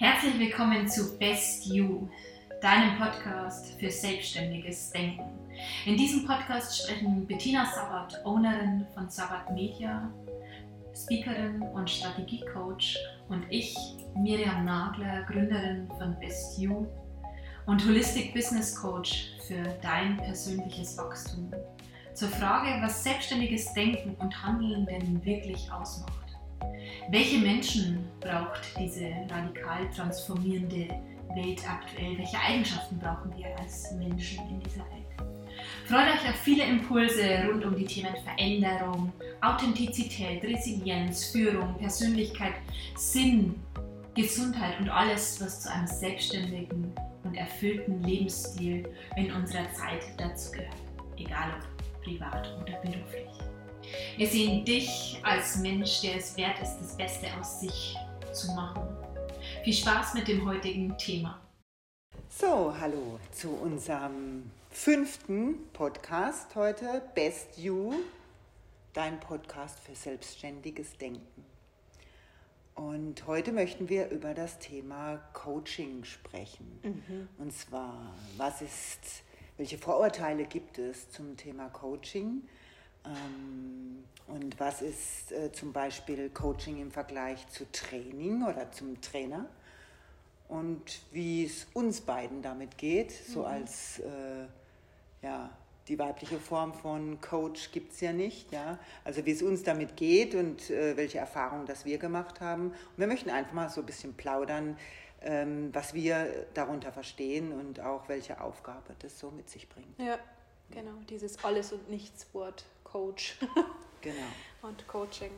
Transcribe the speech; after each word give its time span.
Herzlich 0.00 0.38
willkommen 0.38 0.88
zu 0.88 1.18
Best 1.18 1.66
You, 1.66 2.08
deinem 2.62 2.96
Podcast 2.98 3.74
für 3.80 3.90
selbstständiges 3.90 4.92
Denken. 4.92 5.24
In 5.86 5.96
diesem 5.96 6.24
Podcast 6.24 6.84
sprechen 6.84 7.26
Bettina 7.26 7.66
Sabat, 7.66 8.24
Ownerin 8.24 8.86
von 8.94 9.10
Sabat 9.10 9.52
Media, 9.52 10.08
Speakerin 10.94 11.62
und 11.62 11.90
Strategiecoach 11.90 12.96
und 13.28 13.44
ich, 13.50 13.76
Miriam 14.14 14.64
Nagler, 14.64 15.24
Gründerin 15.24 15.88
von 15.98 16.16
Best 16.20 16.56
You 16.60 16.86
und 17.66 17.84
Holistic 17.84 18.32
Business 18.32 18.80
Coach 18.80 19.32
für 19.48 19.64
dein 19.82 20.16
persönliches 20.18 20.96
Wachstum. 20.96 21.50
Zur 22.14 22.28
Frage, 22.28 22.80
was 22.80 23.02
selbstständiges 23.02 23.74
Denken 23.74 24.14
und 24.20 24.44
Handeln 24.44 24.86
denn 24.86 25.24
wirklich 25.24 25.68
ausmacht. 25.72 26.27
Welche 27.10 27.38
Menschen 27.38 28.06
braucht 28.20 28.60
diese 28.78 29.10
radikal 29.30 29.88
transformierende 29.94 30.88
Welt 31.34 31.62
aktuell? 31.68 32.18
Welche 32.18 32.38
Eigenschaften 32.38 32.98
brauchen 32.98 33.32
wir 33.36 33.56
als 33.58 33.92
Menschen 33.92 34.46
in 34.48 34.60
dieser 34.60 34.80
Welt? 34.80 34.98
Freut 35.86 36.08
euch 36.08 36.28
auf 36.28 36.36
viele 36.36 36.64
Impulse 36.64 37.46
rund 37.48 37.64
um 37.64 37.74
die 37.74 37.84
Themen 37.84 38.14
Veränderung, 38.24 39.12
Authentizität, 39.40 40.42
Resilienz, 40.44 41.26
Führung, 41.26 41.76
Persönlichkeit, 41.78 42.54
Sinn, 42.96 43.54
Gesundheit 44.14 44.78
und 44.80 44.90
alles, 44.90 45.40
was 45.40 45.62
zu 45.62 45.72
einem 45.72 45.86
selbstständigen 45.86 46.92
und 47.24 47.34
erfüllten 47.34 48.02
Lebensstil 48.02 48.88
in 49.16 49.32
unserer 49.32 49.72
Zeit 49.72 50.04
dazu 50.18 50.52
gehört. 50.52 50.76
Egal 51.16 51.54
ob 51.56 52.02
privat 52.04 52.54
oder 52.60 52.78
beruflich. 52.80 53.47
Wir 54.16 54.26
sehen 54.26 54.64
dich 54.64 55.18
als 55.22 55.56
Mensch, 55.58 56.00
der 56.00 56.16
es 56.16 56.36
wert 56.36 56.60
ist, 56.60 56.78
das 56.80 56.96
Beste 56.96 57.26
aus 57.38 57.60
sich 57.60 57.96
zu 58.32 58.52
machen. 58.52 58.82
Viel 59.64 59.74
Spaß 59.74 60.14
mit 60.14 60.28
dem 60.28 60.46
heutigen 60.46 60.96
Thema. 60.98 61.40
So, 62.28 62.74
hallo 62.78 63.18
zu 63.32 63.50
unserem 63.50 64.50
fünften 64.70 65.56
Podcast 65.72 66.54
heute, 66.54 67.02
Best 67.14 67.58
You, 67.58 67.94
dein 68.92 69.18
Podcast 69.20 69.78
für 69.80 69.94
selbstständiges 69.94 70.96
Denken. 70.98 71.44
Und 72.74 73.26
heute 73.26 73.50
möchten 73.52 73.88
wir 73.88 74.10
über 74.10 74.34
das 74.34 74.58
Thema 74.60 75.16
Coaching 75.32 76.04
sprechen. 76.04 76.78
Mhm. 76.82 77.28
Und 77.38 77.52
zwar, 77.52 78.14
was 78.36 78.62
ist, 78.62 79.24
welche 79.56 79.78
Vorurteile 79.78 80.44
gibt 80.44 80.78
es 80.78 81.10
zum 81.10 81.36
Thema 81.36 81.70
Coaching? 81.70 82.42
Ähm, 83.04 84.04
und 84.26 84.60
was 84.60 84.82
ist 84.82 85.32
äh, 85.32 85.50
zum 85.52 85.72
Beispiel 85.72 86.30
Coaching 86.30 86.80
im 86.80 86.90
Vergleich 86.90 87.46
zu 87.48 87.70
Training 87.72 88.44
oder 88.44 88.70
zum 88.72 89.00
Trainer? 89.00 89.46
Und 90.48 91.02
wie 91.12 91.44
es 91.44 91.66
uns 91.74 92.00
beiden 92.00 92.42
damit 92.42 92.78
geht, 92.78 93.12
so 93.12 93.40
mhm. 93.40 93.46
als 93.46 93.98
äh, 94.00 94.46
ja, 95.22 95.50
die 95.88 95.98
weibliche 95.98 96.38
Form 96.38 96.74
von 96.74 97.20
Coach 97.20 97.72
gibt 97.72 97.92
es 97.92 98.00
ja 98.00 98.12
nicht. 98.12 98.52
Ja? 98.52 98.78
Also 99.04 99.24
wie 99.24 99.32
es 99.32 99.42
uns 99.42 99.62
damit 99.62 99.96
geht 99.96 100.34
und 100.34 100.70
äh, 100.70 100.96
welche 100.96 101.18
Erfahrungen 101.18 101.66
das 101.66 101.84
wir 101.84 101.98
gemacht 101.98 102.40
haben. 102.40 102.68
Und 102.70 102.98
wir 102.98 103.06
möchten 103.06 103.30
einfach 103.30 103.52
mal 103.52 103.68
so 103.68 103.80
ein 103.80 103.86
bisschen 103.86 104.14
plaudern, 104.14 104.76
ähm, 105.22 105.70
was 105.72 105.94
wir 105.94 106.46
darunter 106.54 106.92
verstehen 106.92 107.52
und 107.52 107.80
auch 107.80 108.08
welche 108.08 108.40
Aufgabe 108.40 108.94
das 109.00 109.18
so 109.18 109.30
mit 109.30 109.50
sich 109.50 109.68
bringt. 109.68 109.98
Ja, 109.98 110.18
genau, 110.70 110.94
dieses 111.08 111.42
Alles- 111.44 111.72
und 111.72 111.88
Nichts-Wort 111.90 112.64
Coach. 112.90 113.36
genau. 114.00 114.16
Und 114.62 114.86
Coaching. 114.88 115.30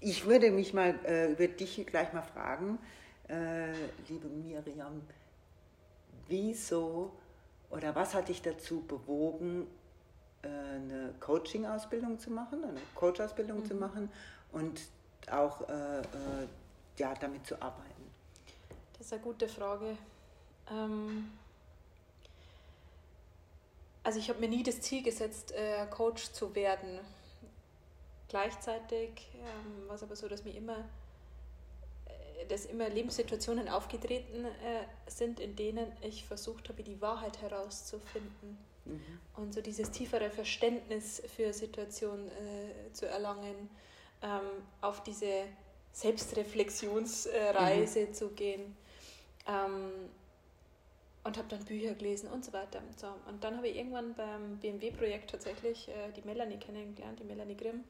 Ich 0.00 0.24
würde 0.24 0.50
mich 0.50 0.72
mal, 0.72 0.94
äh, 1.04 1.38
würde 1.38 1.54
dich 1.54 1.86
gleich 1.86 2.12
mal 2.12 2.22
fragen, 2.22 2.78
äh, 3.28 3.72
liebe 4.08 4.28
Miriam, 4.28 5.02
wieso 6.26 7.12
oder 7.68 7.94
was 7.94 8.14
hat 8.14 8.28
dich 8.28 8.40
dazu 8.42 8.80
bewogen, 8.80 9.66
äh, 10.42 10.48
eine 10.48 11.14
Coaching-Ausbildung 11.20 12.18
zu 12.18 12.30
machen, 12.30 12.64
eine 12.64 12.80
Coach-Ausbildung 12.94 13.60
mhm. 13.60 13.66
zu 13.66 13.74
machen 13.74 14.10
und 14.52 14.80
auch 15.30 15.68
äh, 15.68 16.00
äh, 16.00 16.04
ja, 16.96 17.14
damit 17.14 17.46
zu 17.46 17.60
arbeiten? 17.60 18.10
Das 18.96 19.06
ist 19.06 19.12
eine 19.12 19.22
gute 19.22 19.48
Frage. 19.48 19.96
Ähm 20.70 21.30
also 24.02 24.18
ich 24.18 24.28
habe 24.28 24.40
mir 24.40 24.48
nie 24.48 24.62
das 24.62 24.80
Ziel 24.80 25.02
gesetzt, 25.02 25.52
äh, 25.52 25.86
Coach 25.90 26.32
zu 26.32 26.54
werden. 26.54 27.00
Gleichzeitig 28.28 29.10
ähm, 29.34 29.88
war 29.88 29.96
es 29.96 30.02
aber 30.02 30.16
so, 30.16 30.28
dass 30.28 30.44
mir 30.44 30.54
immer, 30.54 30.78
äh, 32.06 32.46
dass 32.48 32.66
immer 32.66 32.88
Lebenssituationen 32.88 33.68
aufgetreten 33.68 34.44
äh, 34.44 34.84
sind, 35.06 35.40
in 35.40 35.56
denen 35.56 35.92
ich 36.00 36.24
versucht 36.24 36.68
habe, 36.68 36.82
die 36.82 37.00
Wahrheit 37.00 37.42
herauszufinden 37.42 38.58
mhm. 38.84 39.20
und 39.36 39.52
so 39.52 39.60
dieses 39.60 39.90
tiefere 39.90 40.30
Verständnis 40.30 41.22
für 41.36 41.52
Situationen 41.52 42.28
äh, 42.28 42.92
zu 42.92 43.06
erlangen, 43.06 43.68
ähm, 44.22 44.64
auf 44.80 45.02
diese 45.02 45.44
Selbstreflexionsreise 45.92 48.06
mhm. 48.06 48.14
zu 48.14 48.30
gehen. 48.30 48.76
Ähm, 49.46 50.08
und 51.22 51.36
habe 51.36 51.48
dann 51.48 51.64
Bücher 51.64 51.94
gelesen 51.94 52.30
und 52.30 52.44
so 52.44 52.52
weiter. 52.52 52.80
So, 52.96 53.08
und 53.28 53.44
dann 53.44 53.56
habe 53.56 53.68
ich 53.68 53.76
irgendwann 53.76 54.14
beim 54.14 54.58
BMW-Projekt 54.58 55.30
tatsächlich 55.30 55.88
äh, 55.88 56.12
die 56.16 56.22
Melanie 56.22 56.56
kennengelernt, 56.56 57.20
die 57.20 57.24
Melanie 57.24 57.56
Grimm. 57.56 57.84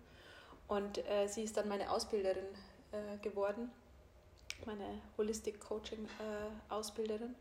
Und 0.66 0.98
äh, 0.98 1.26
sie 1.26 1.44
ist 1.44 1.56
dann 1.56 1.68
meine 1.68 1.91
Ausbilderin 1.91 2.44
äh, 2.92 3.18
geworden, 3.22 3.70
meine 4.66 5.00
Holistic 5.16 5.60
Coaching 5.60 6.08
äh. 6.68 7.34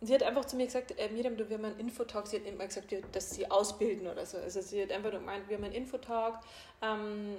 Und 0.00 0.06
sie 0.08 0.14
hat 0.14 0.22
einfach 0.22 0.44
zu 0.44 0.56
mir 0.56 0.66
gesagt, 0.66 0.98
äh, 0.98 1.08
Miriam, 1.08 1.36
du, 1.36 1.48
wir 1.48 1.56
haben 1.56 1.64
einen 1.64 1.80
Infotag. 1.80 2.26
Sie 2.26 2.36
hat 2.36 2.46
immer 2.46 2.66
gesagt, 2.66 2.92
dass 3.12 3.30
sie 3.30 3.50
ausbilden 3.50 4.06
oder 4.06 4.26
so. 4.26 4.36
Also 4.36 4.60
sie 4.60 4.82
hat 4.82 4.92
einfach 4.92 5.12
gemeint, 5.12 5.48
wir 5.48 5.56
haben 5.56 5.64
einen 5.64 5.74
Infotag 5.74 6.42
ähm, 6.82 7.36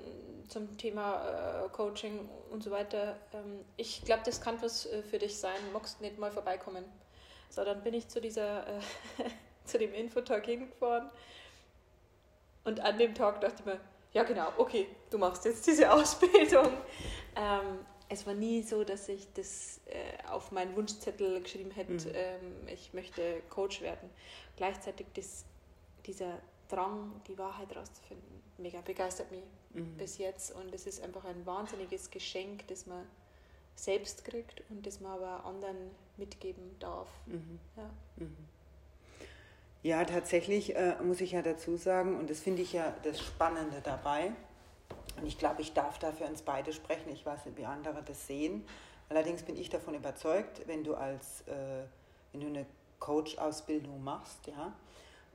zum 0.47 0.75
Thema 0.77 1.65
äh, 1.65 1.69
Coaching 1.69 2.27
und 2.49 2.63
so 2.63 2.71
weiter. 2.71 3.17
Ähm, 3.33 3.63
ich 3.77 4.03
glaube, 4.03 4.23
das 4.25 4.41
kann 4.41 4.59
was 4.61 4.87
für 5.09 5.19
dich 5.19 5.37
sein. 5.37 5.57
Magst 5.73 6.01
nicht 6.01 6.17
mal 6.17 6.31
vorbeikommen? 6.31 6.85
So, 7.55 7.63
dann 7.63 7.81
bin 7.83 7.93
ich 7.93 8.09
zu 8.09 8.19
dieser, 8.19 8.67
äh, 8.67 8.81
zu 9.63 9.77
dem 9.77 9.93
Infotag 9.93 10.45
hingefahren 10.45 11.09
und 12.65 12.81
an 12.81 12.97
dem 12.97 13.15
Tag 13.15 13.39
dachte 13.39 13.55
ich 13.59 13.65
mir, 13.65 13.79
ja 14.11 14.23
genau, 14.23 14.51
okay, 14.57 14.87
du 15.09 15.17
machst 15.17 15.45
jetzt 15.45 15.65
diese 15.65 15.89
Ausbildung. 15.93 16.67
Ähm, 17.37 17.85
es 18.09 18.27
war 18.27 18.33
nie 18.33 18.61
so, 18.61 18.83
dass 18.83 19.07
ich 19.07 19.31
das 19.33 19.79
äh, 19.85 20.29
auf 20.29 20.51
meinen 20.51 20.75
Wunschzettel 20.75 21.41
geschrieben 21.41 21.71
hätte, 21.71 21.93
mhm. 21.93 22.11
ähm, 22.13 22.67
ich 22.67 22.93
möchte 22.93 23.41
Coach 23.49 23.79
werden. 23.79 24.09
Gleichzeitig 24.57 25.07
das, 25.13 25.45
dieser 26.05 26.41
Drang, 26.67 27.21
die 27.25 27.37
Wahrheit 27.37 27.73
rauszufinden, 27.73 28.43
mega 28.57 28.81
begeistert 28.81 29.31
mich 29.31 29.43
mhm. 29.73 29.95
bis 29.95 30.17
jetzt 30.17 30.53
und 30.53 30.75
es 30.75 30.85
ist 30.87 31.01
einfach 31.01 31.23
ein 31.23 31.45
wahnsinniges 31.45 32.11
Geschenk, 32.11 32.67
das 32.67 32.85
man 32.85 33.07
selbst 33.75 34.25
kriegt 34.25 34.63
und 34.69 34.85
das 34.85 34.99
man 34.99 35.13
aber 35.13 35.45
anderen 35.45 35.91
mitgeben 36.17 36.75
darf. 36.79 37.07
Mhm. 37.25 37.59
Ja. 37.75 37.89
Mhm. 38.17 38.37
ja. 39.83 40.05
tatsächlich 40.05 40.75
äh, 40.75 40.95
muss 41.03 41.21
ich 41.21 41.31
ja 41.31 41.41
dazu 41.41 41.75
sagen, 41.75 42.17
und 42.17 42.29
das 42.29 42.39
finde 42.39 42.61
ich 42.61 42.73
ja 42.73 42.93
das 43.03 43.19
Spannende 43.19 43.81
dabei, 43.83 44.31
und 45.17 45.25
ich 45.25 45.37
glaube, 45.37 45.61
ich 45.61 45.73
darf 45.73 45.97
da 45.99 46.11
für 46.11 46.25
uns 46.25 46.41
beide 46.41 46.73
sprechen, 46.73 47.09
ich 47.09 47.25
weiß 47.25 47.45
nicht, 47.45 47.57
wie 47.57 47.65
andere 47.65 48.03
das 48.03 48.27
sehen. 48.27 48.65
Allerdings 49.09 49.43
bin 49.43 49.55
ich 49.55 49.69
davon 49.69 49.93
überzeugt, 49.93 50.67
wenn 50.67 50.83
du 50.83 50.95
als, 50.95 51.41
äh, 51.47 51.83
wenn 52.31 52.41
du 52.41 52.47
eine 52.47 52.65
Coach-Ausbildung 52.99 54.03
machst, 54.03 54.47
ja, 54.47 54.73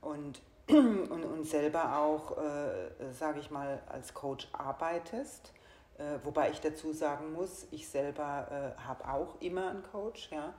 und, 0.01 0.41
und, 0.67 1.23
und 1.23 1.45
selber 1.45 1.97
auch, 1.97 2.37
äh, 2.37 3.13
sage 3.13 3.39
ich 3.39 3.49
mal, 3.49 3.81
als 3.87 4.13
Coach 4.13 4.47
arbeitest, 4.51 5.53
äh, 6.01 6.25
wobei 6.25 6.49
ich 6.49 6.59
dazu 6.59 6.93
sagen 6.93 7.33
muss, 7.33 7.67
ich 7.69 7.87
selber 7.87 8.75
äh, 8.77 8.81
habe 8.81 9.07
auch 9.07 9.39
immer 9.39 9.69
einen 9.69 9.83
Coach. 9.83 10.29
Ja. 10.31 10.53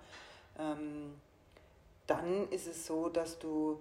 Ähm, 0.58 1.14
dann 2.06 2.48
ist 2.50 2.68
es 2.68 2.86
so, 2.86 3.08
dass 3.08 3.38
du 3.38 3.80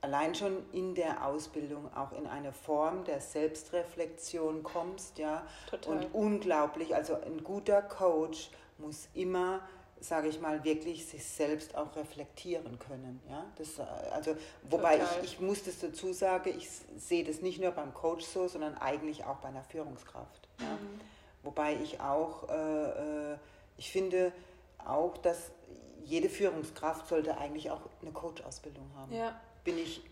allein 0.00 0.34
schon 0.34 0.64
in 0.72 0.94
der 0.94 1.26
Ausbildung 1.26 1.92
auch 1.94 2.12
in 2.12 2.26
eine 2.26 2.52
Form 2.52 3.04
der 3.04 3.20
Selbstreflexion 3.20 4.62
kommst. 4.62 5.18
Ja. 5.18 5.46
Total. 5.68 5.96
Und 5.96 6.14
unglaublich, 6.14 6.94
also 6.94 7.14
ein 7.14 7.44
guter 7.44 7.82
Coach 7.82 8.50
muss 8.78 9.08
immer 9.14 9.60
sage 10.04 10.28
ich 10.28 10.40
mal, 10.40 10.62
wirklich 10.64 11.06
sich 11.06 11.24
selbst 11.24 11.74
auch 11.76 11.94
reflektieren 11.96 12.78
können. 12.78 13.20
Ja? 13.28 13.44
Das, 13.56 13.80
also, 14.12 14.36
wobei 14.68 14.98
ich, 14.98 15.32
ich 15.32 15.40
muss 15.40 15.64
das 15.64 15.80
dazu 15.80 16.12
sagen, 16.12 16.54
ich 16.56 16.68
sehe 16.98 17.24
das 17.24 17.40
nicht 17.40 17.60
nur 17.60 17.70
beim 17.72 17.94
Coach 17.94 18.24
so, 18.24 18.46
sondern 18.48 18.76
eigentlich 18.78 19.24
auch 19.24 19.36
bei 19.36 19.48
einer 19.48 19.64
Führungskraft. 19.64 20.48
Ja? 20.60 20.66
Mhm. 20.66 21.00
Wobei 21.42 21.76
ich 21.82 22.00
auch, 22.00 22.48
äh, 22.48 23.32
äh, 23.32 23.36
ich 23.76 23.90
finde 23.90 24.32
auch, 24.84 25.16
dass 25.18 25.50
jede 26.04 26.28
Führungskraft 26.28 27.08
sollte 27.08 27.38
eigentlich 27.38 27.70
auch 27.70 27.80
eine 28.02 28.12
Coach-Ausbildung 28.12 28.90
haben. 28.96 29.12
Bin 29.64 29.78
ich 29.78 30.02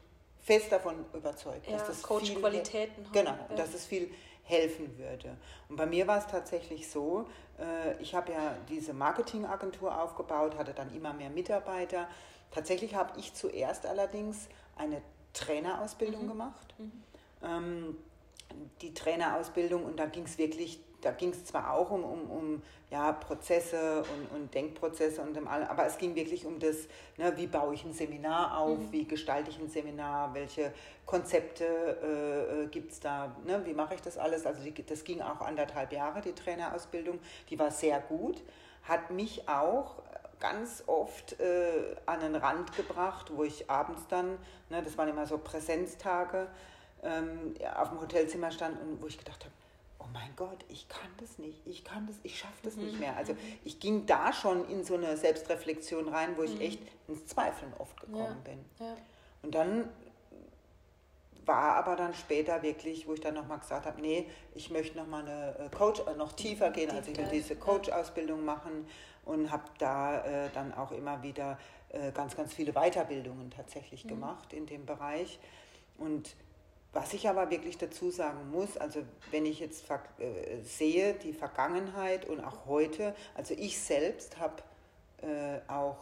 fest 0.42 0.72
davon 0.72 1.04
überzeugt, 1.12 1.66
ja, 1.66 1.76
dass 1.76 1.86
das 1.86 2.02
Coach-Qualitäten 2.02 3.06
Genau, 3.12 3.30
ja. 3.30 3.56
dass 3.56 3.74
es 3.74 3.84
viel 3.84 4.10
helfen 4.42 4.98
würde. 4.98 5.36
Und 5.68 5.76
bei 5.76 5.86
mir 5.86 6.06
war 6.06 6.18
es 6.18 6.26
tatsächlich 6.26 6.90
so, 6.90 7.26
äh, 7.58 8.00
ich 8.00 8.14
habe 8.14 8.32
ja 8.32 8.56
diese 8.68 8.92
Marketingagentur 8.92 10.00
aufgebaut, 10.00 10.56
hatte 10.56 10.74
dann 10.74 10.94
immer 10.94 11.12
mehr 11.12 11.30
Mitarbeiter. 11.30 12.08
Tatsächlich 12.50 12.94
habe 12.94 13.18
ich 13.18 13.34
zuerst 13.34 13.86
allerdings 13.86 14.48
eine 14.76 15.00
Trainerausbildung 15.32 16.24
mhm. 16.24 16.28
gemacht. 16.28 16.74
Mhm. 16.78 16.92
Ähm, 17.42 17.96
die 18.82 18.92
Trainerausbildung 18.92 19.84
und 19.84 19.98
da 19.98 20.06
ging 20.06 20.24
es 20.24 20.38
wirklich 20.38 20.80
da 21.02 21.10
ging 21.10 21.31
es 21.31 21.44
zwar 21.44 21.72
auch 21.72 21.90
um, 21.90 22.04
um, 22.04 22.31
um 22.31 22.62
ja, 22.90 23.12
Prozesse 23.12 24.02
und, 24.02 24.37
und 24.37 24.54
Denkprozesse, 24.54 25.20
und 25.20 25.37
um, 25.37 25.46
aber 25.46 25.87
es 25.87 25.99
ging 25.99 26.14
wirklich 26.14 26.46
um 26.46 26.58
das, 26.58 26.88
ne, 27.19 27.32
wie 27.37 27.46
baue 27.46 27.75
ich 27.75 27.84
ein 27.84 27.93
Seminar 27.93 28.58
auf, 28.58 28.78
mhm. 28.78 28.93
wie 28.93 29.04
gestalte 29.04 29.50
ich 29.50 29.58
ein 29.58 29.69
Seminar, 29.69 30.32
welche 30.34 30.72
Konzepte 31.04 31.64
äh, 31.64 32.62
äh 32.62 32.66
gibt 32.69 32.93
es 32.93 33.00
da, 33.00 33.37
ne, 33.44 33.62
wie 33.64 33.75
mache 33.75 33.94
ich 33.94 34.00
das 34.00 34.16
alles. 34.16 34.46
Also 34.46 34.62
die, 34.62 34.87
das 34.87 35.04
ging 35.04 35.20
auch 35.20 35.40
anderthalb 35.40 35.93
Jahre, 35.93 36.20
die 36.20 36.32
Trainerausbildung, 36.32 37.19
die 37.50 37.58
war 37.58 37.70
sehr 37.70 38.00
gut, 38.00 38.43
hat 38.84 39.10
mich 39.10 39.48
auch 39.48 40.02
ganz 40.38 40.82
oft 40.87 41.38
äh, 41.40 41.94
an 42.05 42.20
den 42.20 42.34
Rand 42.34 42.76
gebracht, 42.76 43.31
wo 43.34 43.44
ich 43.44 43.70
abends 43.70 44.06
dann, 44.08 44.38
ne, 44.70 44.82
das 44.82 44.98
waren 44.98 45.08
immer 45.08 45.26
so 45.26 45.38
Präsenztage, 45.38 46.48
ähm, 47.02 47.55
auf 47.76 47.90
dem 47.90 48.00
Hotelzimmer 48.00 48.50
stand 48.50 48.81
und 48.81 49.00
wo 49.02 49.06
ich 49.06 49.19
gedacht 49.19 49.44
habe, 49.44 49.55
mein 50.12 50.34
Gott, 50.36 50.64
ich 50.68 50.88
kann 50.88 51.08
das 51.18 51.38
nicht, 51.38 51.66
ich 51.66 51.84
kann 51.84 52.06
das, 52.06 52.16
ich 52.22 52.38
schaffe 52.38 52.58
das 52.62 52.76
mhm. 52.76 52.86
nicht 52.86 53.00
mehr. 53.00 53.16
Also 53.16 53.36
ich 53.64 53.80
ging 53.80 54.06
da 54.06 54.32
schon 54.32 54.68
in 54.68 54.84
so 54.84 54.94
eine 54.94 55.16
Selbstreflexion 55.16 56.08
rein, 56.08 56.36
wo 56.36 56.42
ich 56.42 56.54
mhm. 56.54 56.60
echt 56.60 56.80
ins 57.08 57.26
Zweifeln 57.26 57.72
oft 57.78 57.98
gekommen 58.00 58.42
ja. 58.44 58.52
bin. 58.52 58.64
Ja. 58.78 58.96
Und 59.42 59.54
dann 59.54 59.88
war 61.44 61.76
aber 61.76 61.96
dann 61.96 62.14
später 62.14 62.62
wirklich, 62.62 63.06
wo 63.06 63.14
ich 63.14 63.20
dann 63.20 63.34
nochmal 63.34 63.58
gesagt 63.58 63.86
habe, 63.86 64.00
nee, 64.00 64.26
ich 64.54 64.70
möchte 64.70 64.96
nochmal 64.96 65.22
eine 65.22 65.58
äh, 65.58 65.76
Coach, 65.76 66.00
äh, 66.06 66.14
noch 66.14 66.32
tiefer 66.32 66.70
gehen, 66.70 66.90
also 66.90 67.10
ich 67.10 67.18
will 67.18 67.28
diese 67.32 67.56
Coach-Ausbildung 67.56 68.44
machen 68.44 68.86
und 69.24 69.50
habe 69.50 69.64
da 69.78 70.24
äh, 70.24 70.50
dann 70.54 70.72
auch 70.74 70.92
immer 70.92 71.22
wieder 71.22 71.58
äh, 71.88 72.12
ganz, 72.12 72.36
ganz 72.36 72.54
viele 72.54 72.72
Weiterbildungen 72.72 73.50
tatsächlich 73.50 74.04
mhm. 74.04 74.08
gemacht 74.10 74.52
in 74.52 74.66
dem 74.66 74.86
Bereich. 74.86 75.38
Und 75.98 76.34
was 76.92 77.14
ich 77.14 77.28
aber 77.28 77.50
wirklich 77.50 77.78
dazu 77.78 78.10
sagen 78.10 78.50
muss, 78.50 78.76
also 78.76 79.02
wenn 79.30 79.46
ich 79.46 79.60
jetzt 79.60 79.84
äh, 79.90 80.62
sehe, 80.62 81.14
die 81.14 81.32
Vergangenheit 81.32 82.28
und 82.28 82.40
auch 82.40 82.66
heute, 82.66 83.14
also 83.34 83.54
ich 83.56 83.80
selbst 83.80 84.38
habe 84.38 84.62
äh, 85.22 85.60
auch 85.68 85.96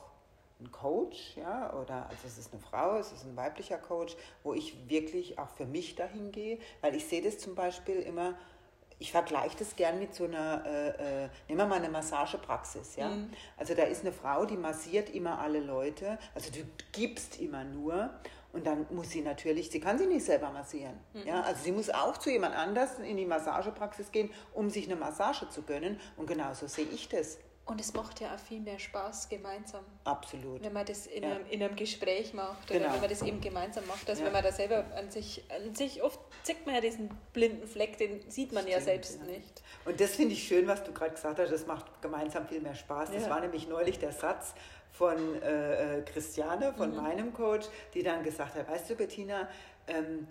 einen 0.59 0.73
Coach, 0.73 1.37
ja, 1.37 1.73
oder 1.75 2.07
also 2.09 2.27
es 2.27 2.39
ist 2.39 2.53
eine 2.53 2.61
Frau, 2.61 2.97
es 2.97 3.13
ist 3.13 3.25
ein 3.25 3.37
weiblicher 3.37 3.79
Coach, 3.79 4.17
wo 4.43 4.53
ich 4.53 4.89
wirklich 4.89 5.39
auch 5.39 5.49
für 5.49 5.65
mich 5.65 5.95
dahin 5.95 6.33
gehe, 6.33 6.59
weil 6.81 6.95
ich 6.95 7.07
sehe 7.07 7.23
das 7.23 7.39
zum 7.39 7.55
Beispiel 7.55 7.97
immer, 8.01 8.35
ich 8.99 9.13
vergleiche 9.13 9.57
das 9.59 9.77
gern 9.77 9.99
mit 9.99 10.15
so 10.15 10.25
einer, 10.25 10.65
äh, 10.67 11.25
äh, 11.25 11.29
nehmen 11.49 11.61
wir 11.61 11.67
mal 11.67 11.79
eine 11.79 11.89
Massagepraxis, 11.89 12.97
ja. 12.97 13.09
Mhm. 13.09 13.31
Also 13.57 13.75
da 13.75 13.85
ist 13.85 14.03
eine 14.03 14.13
Frau, 14.13 14.45
die 14.45 14.57
massiert 14.57 15.09
immer 15.09 15.39
alle 15.39 15.61
Leute, 15.61 16.19
also 16.35 16.51
du 16.53 16.61
gibst 16.93 17.41
immer 17.41 17.65
nur 17.65 18.11
und 18.53 18.67
dann 18.67 18.87
muss 18.91 19.11
sie 19.11 19.23
natürlich, 19.23 19.71
sie 19.71 19.81
kann 19.81 19.99
sich 19.99 20.09
nicht 20.09 20.25
selber 20.25 20.51
massieren. 20.51 20.99
Mhm. 21.15 21.27
Ja? 21.27 21.43
Also 21.43 21.65
sie 21.65 21.73
muss 21.73 21.91
auch 21.91 22.19
zu 22.19 22.31
jemand 22.31 22.57
anders 22.57 22.99
in 22.99 23.17
die 23.17 23.27
Massagepraxis 23.27 24.11
gehen, 24.11 24.31
um 24.53 24.71
sich 24.71 24.87
eine 24.87 24.97
Massage 24.97 25.49
zu 25.49 25.63
gönnen. 25.63 26.01
Und 26.17 26.27
genauso 26.27 26.67
sehe 26.67 26.87
ich 26.87 27.09
das. 27.09 27.39
Und 27.67 27.81
es 27.81 27.95
macht 27.95 28.21
ja 28.21 28.35
auch 28.35 28.39
viel 28.39 28.59
mehr 28.59 28.81
Spaß 28.81 29.29
gemeinsam. 29.29 29.85
Absolut. 30.03 30.63
Wenn 30.65 30.73
man 30.73 30.85
das 30.85 31.07
in, 31.07 31.23
ja. 31.23 31.31
einem, 31.31 31.47
in 31.47 31.63
einem 31.63 31.77
Gespräch 31.77 32.35
macht 32.35 32.69
oder 32.69 32.81
genau. 32.81 32.95
wenn 32.95 33.01
man 33.01 33.11
das 33.11 33.23
eben 33.23 33.41
gemeinsam 33.41 33.87
macht, 33.87 34.11
als 34.11 34.19
ja. 34.19 34.25
wenn 34.25 34.33
man 34.33 34.43
da 34.43 34.51
selber 34.51 34.85
an 34.97 35.11
sich, 35.11 35.45
an 35.55 35.75
sich, 35.75 36.03
oft 36.03 36.19
sieht 36.43 36.67
man 36.67 36.75
ja 36.75 36.81
diesen 36.81 37.11
blinden 37.33 37.69
Fleck, 37.69 37.97
den 37.99 38.29
sieht 38.29 38.53
man 38.53 38.63
Stimmt, 38.63 38.77
ja 38.77 38.81
selbst 38.81 39.21
ja. 39.21 39.27
nicht. 39.27 39.63
Und 39.85 40.01
das 40.01 40.17
finde 40.17 40.35
ich 40.35 40.43
schön, 40.43 40.67
was 40.67 40.83
du 40.83 40.93
gerade 40.93 41.13
gesagt 41.13 41.39
hast, 41.39 41.53
das 41.53 41.67
macht 41.67 42.03
gemeinsam 42.03 42.49
viel 42.49 42.61
mehr 42.61 42.75
Spaß. 42.75 43.13
Das 43.13 43.31
war 43.31 43.41
nämlich 43.41 43.69
neulich 43.69 44.01
der 44.01 44.13
Satz, 44.13 44.55
von 44.93 45.43
äh, 45.43 45.99
äh, 45.99 46.03
Christiane, 46.03 46.73
von 46.75 46.91
mhm. 46.91 46.97
meinem 46.97 47.33
Coach, 47.33 47.67
die 47.95 48.03
dann 48.03 48.23
gesagt 48.23 48.55
hat, 48.55 48.69
weißt 48.69 48.91
du 48.91 48.97
Bettina, 48.97 49.49
ähm, 49.87 50.27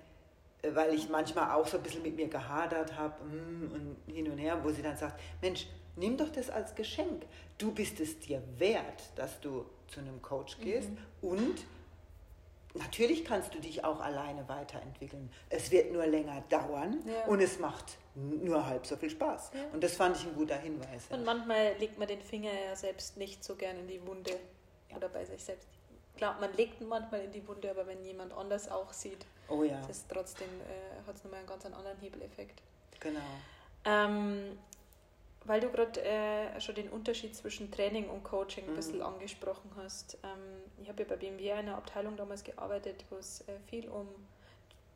weil 0.74 0.94
ich 0.94 1.10
manchmal 1.10 1.56
auch 1.56 1.68
so 1.68 1.78
ein 1.78 1.84
bisschen 1.84 2.04
mit 2.04 2.16
mir 2.16 2.28
gehadert 2.28 2.96
habe 2.98 3.16
mm, 3.24 3.72
und 3.74 4.14
hin 4.14 4.30
und 4.30 4.38
her, 4.38 4.60
wo 4.62 4.70
sie 4.70 4.82
dann 4.82 4.98
sagt, 4.98 5.20
Mensch, 5.42 5.68
nimm 6.00 6.18
doch 6.18 6.30
das 6.30 6.50
als 6.50 6.76
Geschenk. 6.76 7.26
Du 7.58 7.72
bist 7.72 8.00
es 8.00 8.20
dir 8.20 8.42
wert, 8.58 9.04
dass 9.16 9.40
du 9.42 9.66
zu 9.88 10.00
einem 10.00 10.22
Coach 10.22 10.58
gehst 10.60 10.90
mhm. 10.90 11.30
und 11.30 11.66
natürlich 12.74 13.26
kannst 13.26 13.54
du 13.54 13.60
dich 13.60 13.84
auch 13.84 14.00
alleine 14.00 14.48
weiterentwickeln. 14.48 15.30
Es 15.50 15.72
wird 15.72 15.92
nur 15.92 16.06
länger 16.06 16.42
dauern 16.50 17.00
ja. 17.06 17.26
und 17.26 17.42
es 17.42 17.60
macht 17.60 17.98
nur 18.16 18.66
halb 18.66 18.86
so 18.86 18.96
viel 18.96 19.10
Spaß. 19.10 19.52
Ja. 19.54 19.62
Und 19.74 19.84
das 19.84 19.96
fand 19.96 20.18
ich 20.18 20.26
ein 20.26 20.36
guter 20.36 20.58
Hinweis. 20.58 21.08
Und 21.10 21.26
manchmal 21.26 21.76
legt 21.80 21.98
man 21.98 22.08
den 22.08 22.22
Finger 22.22 22.52
ja 22.52 22.76
selbst 22.76 23.18
nicht 23.18 23.44
so 23.44 23.56
gern 23.56 23.78
in 23.78 23.88
die 23.88 24.06
Wunde 24.06 24.32
ja. 24.90 24.98
oder 24.98 25.10
bei 25.10 25.26
sich 25.26 25.44
selbst. 25.44 25.68
Klar, 26.18 26.38
man 26.40 26.54
legt 26.56 26.82
manchmal 26.82 27.22
in 27.22 27.32
die 27.32 27.48
Wunde, 27.48 27.72
aber 27.72 27.88
wenn 27.88 28.04
jemand 28.04 28.34
anders 28.34 28.70
auch 28.70 28.92
sieht, 28.92 29.26
oh 29.48 29.64
ja. 29.64 29.80
trotzdem 30.10 30.50
äh, 30.50 31.08
hat 31.08 31.16
es 31.16 31.24
nochmal 31.24 31.40
einen 31.40 31.48
ganz 31.48 31.66
anderen 31.66 31.98
Hebeleffekt. 32.00 32.62
Genau. 33.00 33.22
Ähm, 33.86 34.58
weil 35.50 35.62
du 35.62 35.70
gerade 35.70 36.00
äh, 36.04 36.62
schon 36.62 36.76
den 36.76 36.90
Unterschied 36.90 37.36
zwischen 37.36 37.72
Training 37.72 38.08
und 38.08 38.24
Coaching 38.24 38.68
ein 38.68 38.76
bisschen 38.76 38.98
mhm. 38.98 39.06
angesprochen 39.06 39.72
hast. 39.78 40.20
Ähm, 40.24 40.62
ich 40.80 40.88
habe 40.88 41.02
ja 41.02 41.10
bei 41.10 41.16
BMW 41.16 41.50
in 41.50 41.58
einer 41.58 41.76
Abteilung 41.76 42.16
damals 42.16 42.44
gearbeitet, 42.44 43.04
wo 43.10 43.16
es 43.16 43.42
äh, 43.42 43.54
viel 43.68 43.90
um 43.90 44.08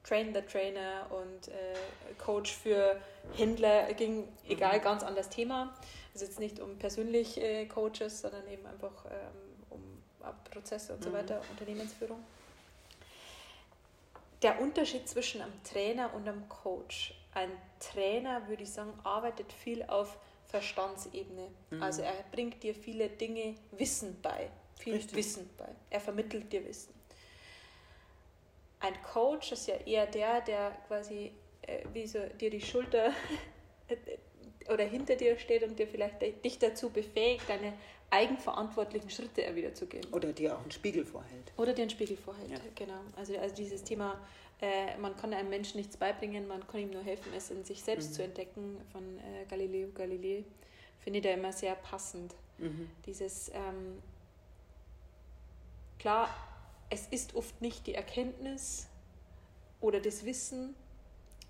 Train 0.04 0.32
the 0.32 0.42
Trainer 0.42 1.08
und 1.10 1.48
äh, 1.48 1.74
Coach 2.20 2.54
für 2.54 3.02
Händler 3.36 3.92
ging, 3.94 4.28
egal, 4.48 4.78
mhm. 4.78 4.84
ganz 4.84 5.02
anderes 5.02 5.30
Thema. 5.30 5.74
Also 6.14 6.26
jetzt 6.26 6.40
nicht 6.40 6.60
um 6.60 6.78
persönlich 6.78 7.42
äh, 7.42 7.66
Coaches, 7.66 8.22
sondern 8.22 8.48
eben 8.48 8.68
einfach 8.68 9.06
ähm, 9.06 9.72
um 9.72 9.82
Prozesse 10.52 10.94
und 10.94 11.00
mhm. 11.00 11.04
so 11.04 11.14
weiter, 11.14 11.42
Unternehmensführung. 11.50 12.24
Der 14.44 14.62
Unterschied 14.62 15.10
zwischen 15.10 15.42
einem 15.42 15.64
Trainer 15.64 16.14
und 16.14 16.28
einem 16.28 16.48
Coach. 16.48 17.16
Ein 17.34 17.50
Trainer, 17.80 18.48
würde 18.48 18.62
ich 18.62 18.72
sagen, 18.72 18.94
arbeitet 19.04 19.52
viel 19.52 19.82
auf 19.86 20.16
Verstandsebene. 20.54 21.48
Mhm. 21.72 21.82
Also 21.82 22.04
er 22.04 22.14
bringt 22.32 22.62
dir 22.62 22.76
viele 22.76 23.10
Dinge, 23.10 23.56
Wissen 23.72 24.22
bei, 24.22 24.52
viel 24.78 24.94
Richtig. 24.94 25.18
Wissen 25.18 25.50
bei. 25.58 25.70
Er 25.90 26.00
vermittelt 26.00 26.54
dir 26.54 26.64
Wissen. 26.64 26.94
Ein 28.80 28.94
Coach 29.02 29.52
ist 29.52 29.68
ja 29.68 29.78
eher 29.78 30.06
der, 30.06 30.42
der 30.42 30.78
quasi 30.88 31.32
äh, 31.64 31.80
wie 31.92 32.06
so 32.06 32.20
dir 32.40 32.52
die 32.52 32.62
Schulter 32.62 33.12
oder 34.72 34.84
hinter 34.84 35.16
dir 35.16 35.40
steht 35.40 35.64
und 35.64 35.80
dir 35.80 35.88
vielleicht 35.88 36.22
dich 36.46 36.60
dazu 36.60 36.92
befähigt, 36.92 37.50
deine 37.50 37.74
eigenverantwortlichen 38.12 39.10
Schritte 39.10 39.56
wieder 39.56 39.74
zu 39.74 39.88
gehen. 39.88 40.06
Oder 40.12 40.34
dir 40.34 40.56
auch 40.56 40.62
einen 40.62 40.70
Spiegel 40.70 41.04
vorhält. 41.04 41.52
Oder 41.58 41.74
dir 41.74 41.82
einen 41.82 41.90
Spiegel 41.90 42.16
vorhält, 42.16 42.52
ja. 42.52 42.60
genau. 42.76 43.00
Also, 43.16 43.36
also 43.40 43.56
dieses 43.56 43.84
Thema, 43.84 44.22
äh, 44.64 44.98
man 44.98 45.16
kann 45.18 45.34
einem 45.34 45.50
Menschen 45.50 45.78
nichts 45.78 45.98
beibringen, 45.98 46.48
man 46.48 46.66
kann 46.68 46.80
ihm 46.80 46.92
nur 46.92 47.04
helfen, 47.04 47.34
es 47.36 47.52
in 47.52 47.66
sich 47.66 47.84
selbst 47.84 48.12
mhm. 48.12 48.14
zu 48.14 48.24
entdecken, 48.24 48.78
von 48.94 49.20
äh, 49.20 49.46
Galileo 49.50 49.90
Galilei, 49.94 50.46
finde 51.00 51.20
ich 51.20 51.26
da 51.26 51.32
immer 51.32 51.52
sehr 51.52 51.76
passend. 51.76 52.34
Mhm. 52.60 52.90
Dieses, 53.06 53.50
ähm, 53.50 54.02
klar, 56.00 56.30
es 56.90 57.08
ist 57.08 57.36
oft 57.36 57.62
nicht 57.62 57.88
die 57.88 57.96
Erkenntnis 57.96 58.88
oder 59.82 60.00
das 60.00 60.24
Wissen, 60.24 60.76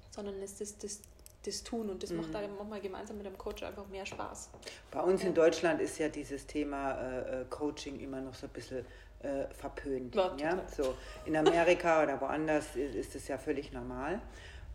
sondern 0.10 0.42
es 0.42 0.60
ist 0.60 0.84
das, 0.84 1.02
das 1.46 1.64
Tun 1.64 1.92
und 1.92 2.02
das 2.02 2.10
mhm. 2.10 2.18
macht 2.18 2.34
dann 2.34 2.56
manchmal 2.58 2.82
gemeinsam 2.82 3.18
mit 3.18 3.28
dem 3.28 3.38
Coach 3.38 3.62
einfach 3.62 3.88
mehr 3.90 4.08
Spaß. 4.08 4.50
Bei 4.90 5.02
uns 5.02 5.22
ja. 5.22 5.28
in 5.28 5.36
Deutschland 5.36 5.82
ist 5.82 6.00
ja 6.00 6.10
dieses 6.10 6.48
Thema 6.48 6.94
äh, 6.94 7.42
äh 7.42 7.46
Coaching 7.48 8.00
immer 8.00 8.22
noch 8.22 8.34
so 8.34 8.48
ein 8.48 8.54
bisschen 8.54 8.84
äh, 9.24 9.54
verpönt. 9.54 10.16
Ja, 10.16 10.36
ja? 10.38 10.62
So, 10.76 10.96
in 11.26 11.36
Amerika 11.36 12.04
oder 12.04 12.20
woanders 12.22 12.76
ist 12.76 13.16
es 13.16 13.28
ja 13.28 13.38
völlig 13.38 13.72
normal. 13.72 14.22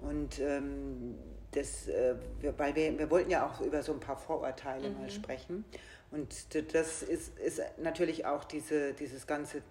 Und 0.01 0.39
ähm, 0.39 1.19
das, 1.53 1.89
äh, 1.89 2.15
weil 2.57 2.75
wir, 2.75 2.99
wir 2.99 3.11
wollten 3.11 3.31
ja 3.31 3.47
auch 3.47 3.61
über 3.61 3.83
so 3.83 3.93
ein 3.93 4.01
paar 4.01 4.17
Vorurteile 4.17 4.91
mhm. 4.91 5.01
mal 5.01 5.11
sprechen. 5.11 5.65
Und 6.11 6.55
das 6.73 7.03
ist, 7.03 7.39
ist 7.39 7.61
natürlich 7.79 8.25
auch 8.25 8.45
diese, 8.45 8.95
dieses 8.95 9.27
ganze 9.27 9.63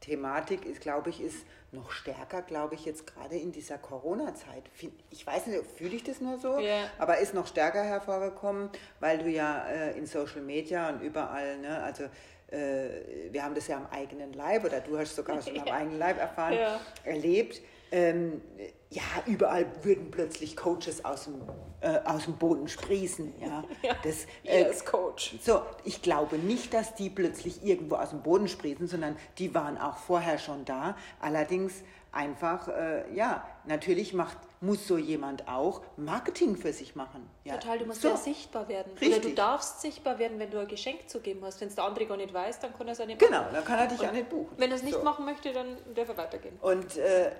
Thematik 0.00 0.64
ist, 0.64 0.80
glaube 0.80 1.10
ich, 1.10 1.20
ist 1.20 1.44
noch 1.72 1.90
stärker, 1.90 2.42
glaube 2.42 2.74
ich, 2.76 2.84
jetzt 2.84 3.06
gerade 3.06 3.36
in 3.36 3.52
dieser 3.52 3.78
Corona-Zeit. 3.78 4.62
Ich 5.10 5.26
weiß 5.26 5.48
nicht, 5.48 5.64
fühle 5.76 5.96
ich 5.96 6.04
das 6.04 6.20
nur 6.20 6.38
so, 6.38 6.58
yeah. 6.58 6.88
aber 6.98 7.18
ist 7.18 7.34
noch 7.34 7.46
stärker 7.46 7.82
hervorgekommen, 7.82 8.70
weil 9.00 9.18
du 9.18 9.28
ja 9.28 9.66
äh, 9.66 9.98
in 9.98 10.06
Social 10.06 10.40
Media 10.40 10.88
und 10.88 11.02
überall, 11.02 11.58
ne, 11.58 11.82
also 11.82 12.04
äh, 12.50 13.30
wir 13.30 13.44
haben 13.44 13.54
das 13.54 13.68
ja 13.68 13.76
am 13.76 13.86
eigenen 13.90 14.32
Leib 14.32 14.64
oder 14.64 14.80
du 14.80 14.98
hast 14.98 15.14
sogar 15.14 15.40
schon 15.42 15.58
am 15.60 15.68
eigenen 15.68 15.98
Leib 15.98 16.18
erfahren, 16.18 16.54
ja. 16.54 16.80
erlebt. 17.04 17.60
Ähm, 17.90 18.42
ja, 18.90 19.02
überall 19.26 19.66
würden 19.82 20.10
plötzlich 20.10 20.56
Coaches 20.56 21.04
aus 21.04 21.24
dem, 21.24 21.42
äh, 21.80 21.98
aus 22.04 22.24
dem 22.24 22.36
Boden 22.36 22.68
sprießen. 22.68 23.34
Ja, 23.40 23.64
ja 23.82 23.94
das, 24.02 24.24
äh, 24.44 24.62
yes, 24.62 24.84
Coach. 24.84 25.36
So, 25.42 25.62
ich 25.84 26.02
glaube 26.02 26.36
nicht, 26.36 26.72
dass 26.72 26.94
die 26.94 27.10
plötzlich 27.10 27.64
irgendwo 27.64 27.96
aus 27.96 28.10
dem 28.10 28.22
Boden 28.22 28.48
sprießen, 28.48 28.86
sondern 28.88 29.16
die 29.38 29.54
waren 29.54 29.78
auch 29.78 29.96
vorher 29.96 30.38
schon 30.38 30.64
da. 30.64 30.96
Allerdings 31.20 31.82
einfach, 32.18 32.66
äh, 32.66 33.14
ja, 33.14 33.46
natürlich 33.64 34.12
macht, 34.12 34.36
muss 34.60 34.88
so 34.88 34.98
jemand 34.98 35.46
auch 35.46 35.82
Marketing 35.96 36.56
für 36.56 36.72
sich 36.72 36.96
machen. 36.96 37.30
Ja. 37.44 37.56
Total, 37.56 37.78
du 37.78 37.86
musst 37.86 38.02
so. 38.02 38.08
ja 38.08 38.16
sichtbar 38.16 38.68
werden. 38.68 38.90
Richtig. 39.00 39.08
Oder 39.10 39.20
du 39.20 39.34
darfst 39.34 39.80
sichtbar 39.80 40.18
werden, 40.18 40.40
wenn 40.40 40.50
du 40.50 40.58
ein 40.58 40.66
Geschenk 40.66 41.08
zu 41.08 41.20
geben 41.20 41.44
hast. 41.44 41.60
Wenn 41.60 41.68
es 41.68 41.76
der 41.76 41.84
andere 41.84 42.06
gar 42.06 42.16
nicht 42.16 42.34
weiß, 42.34 42.58
dann 42.58 42.76
kann 42.76 42.88
er 42.88 42.94
es 42.94 43.00
auch 43.00 43.06
nicht 43.06 43.20
Genau, 43.20 43.38
machen. 43.42 43.54
dann 43.54 43.64
kann 43.64 43.78
er 43.78 43.86
dich 43.86 44.00
auch 44.06 44.12
nicht 44.12 44.28
buchen. 44.28 44.52
Wenn 44.56 44.70
er 44.70 44.76
es 44.76 44.82
nicht 44.82 44.94
So. 44.96 45.04
machen 45.04 45.24
möchte, 45.24 45.52
dann 45.52 45.76
darf 45.94 46.08
er 46.08 46.16
weitergehen. 46.16 46.58
Und, 46.60 46.96
äh, 46.96 47.30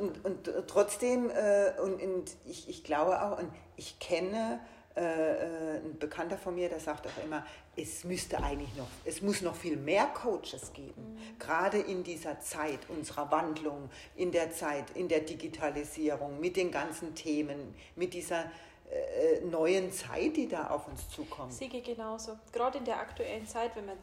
und, 0.00 0.22
und 0.22 0.50
trotzdem, 0.68 1.30
äh, 1.30 1.72
und, 1.82 2.02
und 2.02 2.30
ich, 2.44 2.68
ich 2.68 2.84
glaube 2.84 3.22
auch, 3.22 3.38
und 3.38 3.50
ich 3.76 3.98
kenne 3.98 4.60
äh, 4.96 5.00
äh, 5.00 5.76
ein 5.78 5.98
Bekannter 5.98 6.38
von 6.38 6.54
mir, 6.54 6.68
der 6.68 6.78
sagt 6.78 7.06
auch 7.06 7.24
immer, 7.24 7.44
es 7.76 8.04
müsste 8.04 8.40
eigentlich 8.42 8.74
noch, 8.76 8.86
es 9.04 9.22
muss 9.22 9.42
noch 9.42 9.56
viel 9.56 9.76
mehr 9.76 10.06
Coaches 10.06 10.72
geben, 10.72 11.18
gerade 11.38 11.78
in 11.78 12.04
dieser 12.04 12.38
Zeit 12.40 12.78
unserer 12.88 13.28
Wandlung, 13.32 13.90
in 14.14 14.30
der 14.30 14.52
Zeit, 14.52 14.90
in 14.94 15.08
der 15.08 15.20
Digitalisierung, 15.20 16.38
mit 16.38 16.56
den 16.56 16.70
ganzen 16.70 17.14
Themen, 17.16 17.74
mit 17.96 18.14
dieser 18.14 18.44
äh, 18.90 19.40
neuen 19.44 19.90
Zeit, 19.90 20.36
die 20.36 20.46
da 20.46 20.68
auf 20.68 20.86
uns 20.86 21.08
zukommt. 21.10 21.52
Siege 21.52 21.80
genauso. 21.80 22.38
Gerade 22.52 22.78
in 22.78 22.84
der 22.84 22.98
aktuellen 23.00 23.46
Zeit, 23.48 23.74
wenn 23.74 23.86
man 23.86 23.96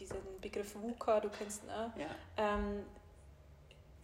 diesen 0.00 0.16
Begriff 0.40 0.74
VUCA, 0.74 1.20
du 1.20 1.28
kennst 1.28 1.62
ihn 1.62 1.70
auch, 1.70 1.96
Ja. 1.96 2.08
ähm, 2.36 2.82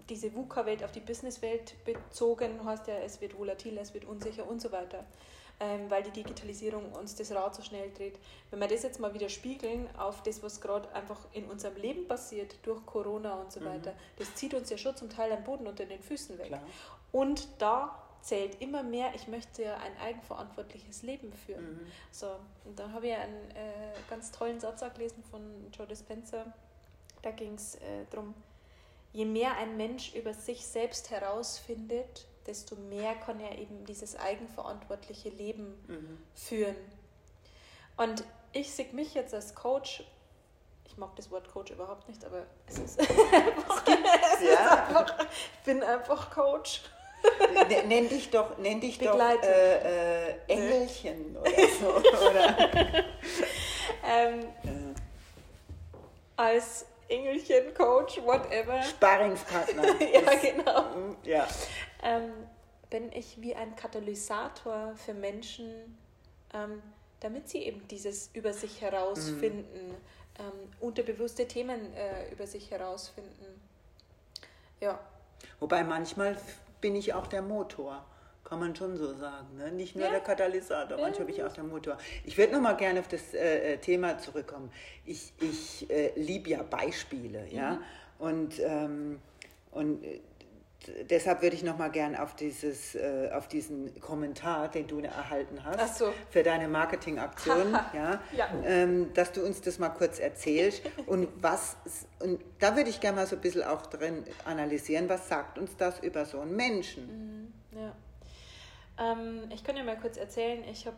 diese 0.09 0.33
VUCA-Welt 0.35 0.85
auf 0.85 0.93
die 0.93 1.01
Businesswelt 1.01 1.75
bezogen, 1.85 2.65
heißt 2.65 2.87
ja, 2.87 2.95
es 2.99 3.21
wird 3.21 3.37
volatil, 3.37 3.77
es 3.79 3.93
wird 3.93 4.05
unsicher 4.05 4.49
und 4.49 4.61
so 4.61 4.71
weiter, 4.73 5.05
ähm, 5.61 5.91
weil 5.91 6.03
die 6.03 6.11
Digitalisierung 6.11 6.93
uns 6.93 7.17
das 7.17 7.33
Rad 7.33 7.55
so 7.55 7.63
schnell 7.63 7.91
dreht. 7.93 8.19
Wenn 8.51 8.61
wir 8.61 8.69
das 8.69 8.83
jetzt 8.83 9.01
mal 9.01 9.13
wieder 9.15 9.29
spiegeln 9.29 9.89
auf 9.97 10.23
das, 10.23 10.43
was 10.43 10.61
gerade 10.61 10.93
einfach 10.95 11.19
in 11.33 11.47
unserem 11.47 11.77
Leben 11.77 12.07
passiert, 12.07 12.57
durch 12.63 12.85
Corona 12.87 13.35
und 13.35 13.51
so 13.51 13.65
weiter, 13.65 13.93
das 14.17 14.35
zieht 14.35 14.55
uns 14.55 14.71
ja 14.71 14.79
schon 14.79 14.97
zum 14.97 15.11
Teil 15.11 15.33
am 15.33 15.43
Boden 15.45 15.67
unter 15.67 15.85
den 15.85 16.01
Füßen 16.01 16.39
weg. 16.39 16.47
Klar. 16.47 16.63
Und 17.11 17.49
da 17.59 18.03
zählt 18.21 18.61
immer 18.61 18.83
mehr, 18.83 19.15
ich 19.15 19.27
möchte 19.27 19.63
ja 19.63 19.77
ein 19.79 19.97
eigenverantwortliches 19.99 21.03
Leben 21.03 21.33
führen. 21.33 21.73
Mhm. 21.73 21.87
So, 22.13 22.29
und 22.65 22.79
dann 22.79 22.93
habe 22.93 23.09
ich 23.09 23.15
einen 23.15 23.51
äh, 23.51 23.95
ganz 24.09 24.31
tollen 24.31 24.61
Satz 24.61 24.81
gelesen 24.95 25.25
von 25.31 25.43
Joe 25.73 25.87
Dispenza. 25.87 26.45
Da 27.23 27.31
ging 27.33 27.55
es 27.55 27.77
äh, 27.77 28.05
darum, 28.11 28.35
je 29.13 29.25
mehr 29.25 29.57
ein 29.57 29.77
Mensch 29.77 30.15
über 30.15 30.35
sich 30.35 30.67
selbst 30.67 31.11
herausfindet, 31.11 32.28
desto 32.49 32.75
mehr 32.77 33.15
kann 33.15 33.39
er 33.41 33.57
eben 33.59 33.85
dieses 33.85 34.17
eigenverantwortliche 34.19 35.29
Leben 35.29 35.79
Mhm. 35.87 36.19
führen. 36.35 36.77
Und 37.97 38.25
ich 38.53 38.73
sehe 38.73 38.89
mich 38.93 39.15
jetzt 39.15 39.35
als 39.35 39.55
Coach, 39.55 40.03
ich 40.87 40.97
mag 40.97 41.15
das 41.17 41.31
Wort 41.31 41.51
Coach 41.53 41.71
überhaupt 41.73 42.09
nicht, 42.09 42.25
aber 42.25 42.45
es 42.67 42.79
ist 42.79 42.99
einfach, 43.01 43.85
es 43.87 44.41
ist 44.41 44.51
Ja. 44.51 44.85
einfach 44.87 45.15
ich 45.21 45.65
bin 45.65 45.83
einfach 45.83 46.31
Coach. 46.31 46.83
N- 47.53 47.89
Nenn 47.89 48.09
dich 48.09 48.31
doch, 48.31 48.57
nenn 48.59 48.81
dich 48.81 48.97
doch 48.99 49.19
äh, 49.19 50.29
äh, 50.31 50.35
Engelchen 50.47 51.37
oder 51.37 51.51
so. 51.81 51.89
Oder, 51.97 52.57
Ähm, 54.11 54.41
äh, 54.65 54.95
als 56.37 56.87
Engelchen, 57.09 57.73
Coach, 57.75 58.21
whatever. 58.23 58.83
Sparringspartner. 58.83 59.83
Ja, 60.13 60.35
genau. 60.35 60.83
mm, 60.95 61.17
Ja. 61.25 61.47
ähm, 62.03 62.33
bin 62.91 63.13
ich 63.13 63.41
wie 63.41 63.55
ein 63.55 63.75
Katalysator 63.77 64.95
für 64.97 65.15
Menschen, 65.15 65.99
ähm, 66.55 66.83
damit 67.21 67.49
sie 67.49 67.59
eben 67.65 67.87
dieses 67.89 68.31
über 68.35 68.53
sich 68.53 68.81
herausfinden, 68.81 69.95
ähm, 70.39 70.53
unterbewusste 70.81 71.47
Themen 71.49 71.93
äh, 71.95 72.31
über 72.31 72.47
sich 72.47 72.71
herausfinden. 72.71 73.61
Ja, 74.81 74.99
Wobei 75.61 75.83
manchmal 75.85 76.37
bin 76.81 76.95
ich 76.97 77.15
auch 77.15 77.27
der 77.27 77.43
Motor. 77.43 78.05
Kann 78.49 78.61
man 78.61 78.75
schon 78.75 78.97
so 78.97 79.13
sagen. 79.15 79.57
Ne? 79.59 79.71
Nicht 79.73 79.95
nur 79.95 80.07
Ja. 80.07 80.11
der 80.13 80.21
Katalysator, 80.21 80.97
Ja, 80.97 81.05
manchmal 81.05 81.27
bin 81.27 81.35
ich 81.35 81.45
auch 81.45 81.53
der 81.53 81.65
Motor. 81.65 81.99
Ich 82.25 82.39
würde 82.39 82.53
noch 82.55 82.63
mal 82.63 82.77
gerne 82.77 83.01
auf 83.01 83.09
das 83.09 83.35
äh, 83.35 83.75
äh, 83.75 83.77
Thema 83.77 84.17
zurückkommen. 84.19 84.71
Ich, 85.05 85.35
ich 85.41 85.91
äh, 85.91 86.13
liebe 86.17 86.49
ja 86.51 86.63
Beispiele. 86.63 87.47
Ja? 87.51 87.73
Mhm. 87.73 87.79
Und, 88.19 88.59
ähm, 88.61 89.21
und 89.71 90.03
äh, 90.03 90.21
deshalb 91.11 91.43
würde 91.43 91.57
ich 91.57 91.63
noch 91.63 91.77
mal 91.77 91.89
gerne 91.91 92.23
auf, 92.23 92.37
dieses, 92.37 92.95
äh, 92.95 93.29
auf 93.35 93.49
diesen 93.49 94.01
Kommentar, 94.01 94.69
den 94.69 94.87
du 94.87 95.01
erhalten 95.01 95.63
hast, 95.65 95.99
so. 95.99 96.11
für 96.31 96.43
deine 96.43 96.69
Marketingaktion, 96.69 97.73
ja, 97.95 98.19
Ja. 98.35 98.49
ähm, 98.65 99.13
dass 99.13 99.31
du 99.33 99.45
uns 99.45 99.61
das 99.61 99.79
mal 99.79 99.91
kurz 99.91 100.19
erzählst. 100.21 100.81
Und 101.05 101.29
was, 101.43 101.77
und 102.21 102.41
da 102.61 102.75
würde 102.77 102.89
ich 102.89 102.99
gerne 103.01 103.17
mal 103.17 103.27
so 103.27 103.37
ein 103.37 103.43
bisschen 103.43 103.63
auch 103.65 103.85
drin 103.87 104.25
analysieren, 104.47 105.07
was 105.11 105.29
sagt 105.29 105.59
uns 105.59 105.77
das 105.77 105.99
über 106.01 106.25
so 106.25 106.41
einen 106.41 106.57
Menschen? 106.57 107.53
ja. 107.73 107.95
Ähm, 108.99 109.43
ich 109.53 109.63
kann 109.65 109.77
dir 109.77 109.85
mal 109.85 109.99
kurz 109.99 110.17
erzählen, 110.17 110.65
ich 110.71 110.87
habe 110.87 110.97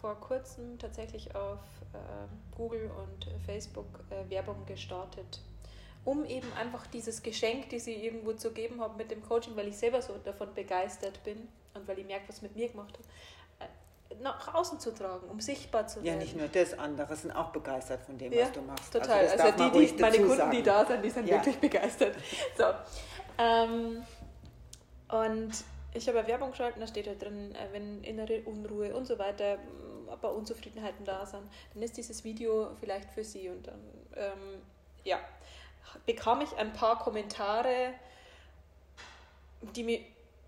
vor 0.00 0.14
kurzem 0.20 0.78
tatsächlich 0.78 1.34
auf 1.34 1.58
äh, 1.94 2.56
Google 2.56 2.90
und 2.90 3.26
Facebook 3.46 3.86
äh, 4.10 4.28
Werbung 4.30 4.64
gestartet, 4.66 5.40
um 6.04 6.24
eben 6.24 6.46
einfach 6.60 6.86
dieses 6.88 7.22
Geschenk, 7.22 7.70
das 7.70 7.86
ich 7.86 8.02
irgendwo 8.02 8.32
zu 8.32 8.52
geben 8.52 8.80
habe 8.80 8.96
mit 8.96 9.10
dem 9.10 9.22
Coaching, 9.22 9.56
weil 9.56 9.68
ich 9.68 9.76
selber 9.76 10.02
so 10.02 10.14
davon 10.24 10.52
begeistert 10.54 11.22
bin 11.24 11.48
und 11.74 11.86
weil 11.88 11.98
ich 11.98 12.06
merke, 12.06 12.28
was 12.28 12.42
mit 12.42 12.54
mir 12.56 12.68
gemacht 12.68 12.94
hat, 12.98 13.68
äh, 13.68 14.22
nach 14.22 14.54
außen 14.54 14.78
zu 14.80 14.92
tragen, 14.92 15.28
um 15.28 15.40
sichtbar 15.40 15.86
zu 15.86 16.00
Ja, 16.00 16.06
werden. 16.06 16.18
nicht 16.18 16.36
nur 16.36 16.48
das, 16.48 16.78
andere 16.78 17.16
sind 17.16 17.30
auch 17.32 17.50
begeistert 17.50 18.02
von 18.02 18.18
dem, 18.18 18.32
Ja, 18.32 18.42
was 18.42 18.52
du 18.52 18.62
machst. 18.62 18.92
Total. 18.92 19.24
das 19.24 19.40
Also, 19.40 19.58
man 19.58 19.72
die, 19.72 19.86
die, 19.86 20.00
meine 20.02 20.16
Kunden, 20.18 20.36
sagen. 20.36 20.50
die 20.52 20.62
da 20.62 20.84
sind, 20.86 21.04
die 21.04 21.10
sind 21.10 21.26
Ja. 21.28 21.36
wirklich 21.36 21.58
begeistert. 21.58 22.16
So. 22.56 22.64
Ähm, 23.38 24.02
und 25.08 25.52
ich 25.94 26.08
habe 26.08 26.26
Werbung 26.26 26.50
geschalten, 26.50 26.80
da 26.80 26.86
steht 26.86 27.06
halt 27.06 27.22
drin, 27.22 27.54
äh, 27.54 27.72
wenn 27.72 28.02
innere 28.02 28.42
Unruhe 28.42 28.94
und 28.94 29.06
so 29.06 29.18
weiter, 29.18 29.58
ein 30.10 30.20
paar 30.20 30.34
Unzufriedenheiten 30.34 31.04
da 31.04 31.24
sind, 31.26 31.42
dann 31.74 31.82
ist 31.82 31.96
dieses 31.96 32.24
Video 32.24 32.70
vielleicht 32.80 33.10
für 33.10 33.24
Sie. 33.24 33.48
Und 33.48 33.66
dann, 33.66 33.80
ähm, 34.16 34.62
ja, 35.04 35.18
bekam 36.06 36.40
ich 36.40 36.54
ein 36.56 36.72
paar 36.72 36.98
Kommentare, 36.98 37.94
die 39.74 39.84
mir 39.84 40.00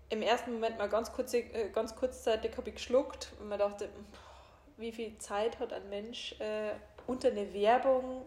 im 0.09 0.21
ersten 0.21 0.53
Moment 0.53 0.77
mal 0.77 0.89
ganz, 0.89 1.11
kurze, 1.11 1.39
äh, 1.39 1.69
ganz 1.69 1.95
kurzzeitig 1.95 2.55
habe 2.57 2.69
ich 2.69 2.75
geschluckt 2.75 3.31
und 3.39 3.49
man 3.49 3.59
dachte, 3.59 3.89
wie 4.77 4.91
viel 4.91 5.17
Zeit 5.17 5.59
hat 5.59 5.73
ein 5.73 5.89
Mensch, 5.89 6.39
äh, 6.39 6.71
unter 7.07 7.29
eine 7.29 7.53
Werbung 7.53 8.25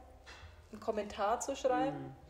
einen 0.72 0.80
Kommentar 0.80 1.40
zu 1.40 1.54
schreiben? 1.54 1.98
Mhm. 1.98 2.27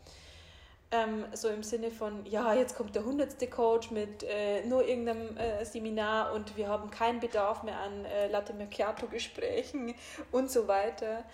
Ähm, 0.91 1.25
so 1.33 1.49
im 1.49 1.61
Sinne 1.61 1.91
von, 1.91 2.25
ja, 2.25 2.55
jetzt 2.55 2.75
kommt 2.75 2.95
der 2.95 3.05
hundertste 3.05 3.47
Coach 3.47 3.91
mit 3.91 4.23
äh, 4.23 4.65
nur 4.65 4.87
irgendeinem 4.87 5.37
äh, 5.37 5.63
Seminar 5.63 6.33
und 6.33 6.57
wir 6.57 6.67
haben 6.67 6.89
keinen 6.89 7.19
Bedarf 7.19 7.61
mehr 7.61 7.79
an 7.79 8.05
äh, 8.05 8.27
Latte 8.27 8.55
Macchiato-Gesprächen 8.55 9.93
und 10.31 10.49
so 10.49 10.67
weiter. 10.67 11.25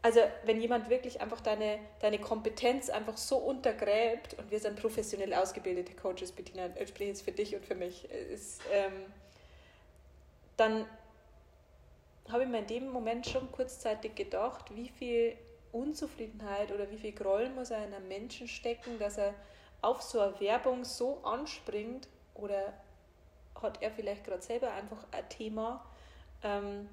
Also 0.00 0.20
wenn 0.44 0.62
jemand 0.62 0.88
wirklich 0.88 1.20
einfach 1.20 1.42
deine, 1.42 1.78
deine 2.00 2.18
Kompetenz 2.20 2.88
einfach 2.88 3.18
so 3.18 3.36
untergräbt 3.36 4.34
und 4.38 4.50
wir 4.50 4.58
sind 4.58 4.80
professionell 4.80 5.34
ausgebildete 5.34 5.92
Coaches, 5.94 6.32
Bettina, 6.32 6.70
ich 6.80 6.88
spreche 6.88 7.10
jetzt 7.10 7.22
für 7.22 7.32
dich 7.32 7.54
und 7.54 7.66
für 7.66 7.74
mich, 7.74 8.10
äh, 8.10 8.32
ist, 8.32 8.62
ähm, 8.72 8.94
dann 10.56 10.86
habe 12.30 12.44
ich 12.44 12.48
mir 12.48 12.60
in 12.60 12.66
dem 12.66 12.88
Moment 12.88 13.26
schon 13.26 13.52
kurzzeitig 13.52 14.14
gedacht, 14.14 14.74
wie 14.74 14.88
viel 14.88 15.36
Unzufriedenheit 15.72 16.70
oder 16.72 16.90
wie 16.90 16.98
viel 16.98 17.12
Groll 17.12 17.48
muss 17.50 17.70
er 17.70 17.86
in 17.86 17.94
einem 17.94 18.08
Menschen 18.08 18.48
stecken, 18.48 18.98
dass 18.98 19.18
er 19.18 19.34
auf 19.80 20.02
so 20.02 20.20
eine 20.20 20.38
Werbung 20.40 20.84
so 20.84 21.22
anspringt 21.24 22.08
oder 22.34 22.72
hat 23.60 23.82
er 23.82 23.90
vielleicht 23.90 24.24
gerade 24.24 24.42
selber 24.42 24.72
einfach 24.72 25.04
ein 25.10 25.28
Thema, 25.28 25.84
ähm, 26.42 26.88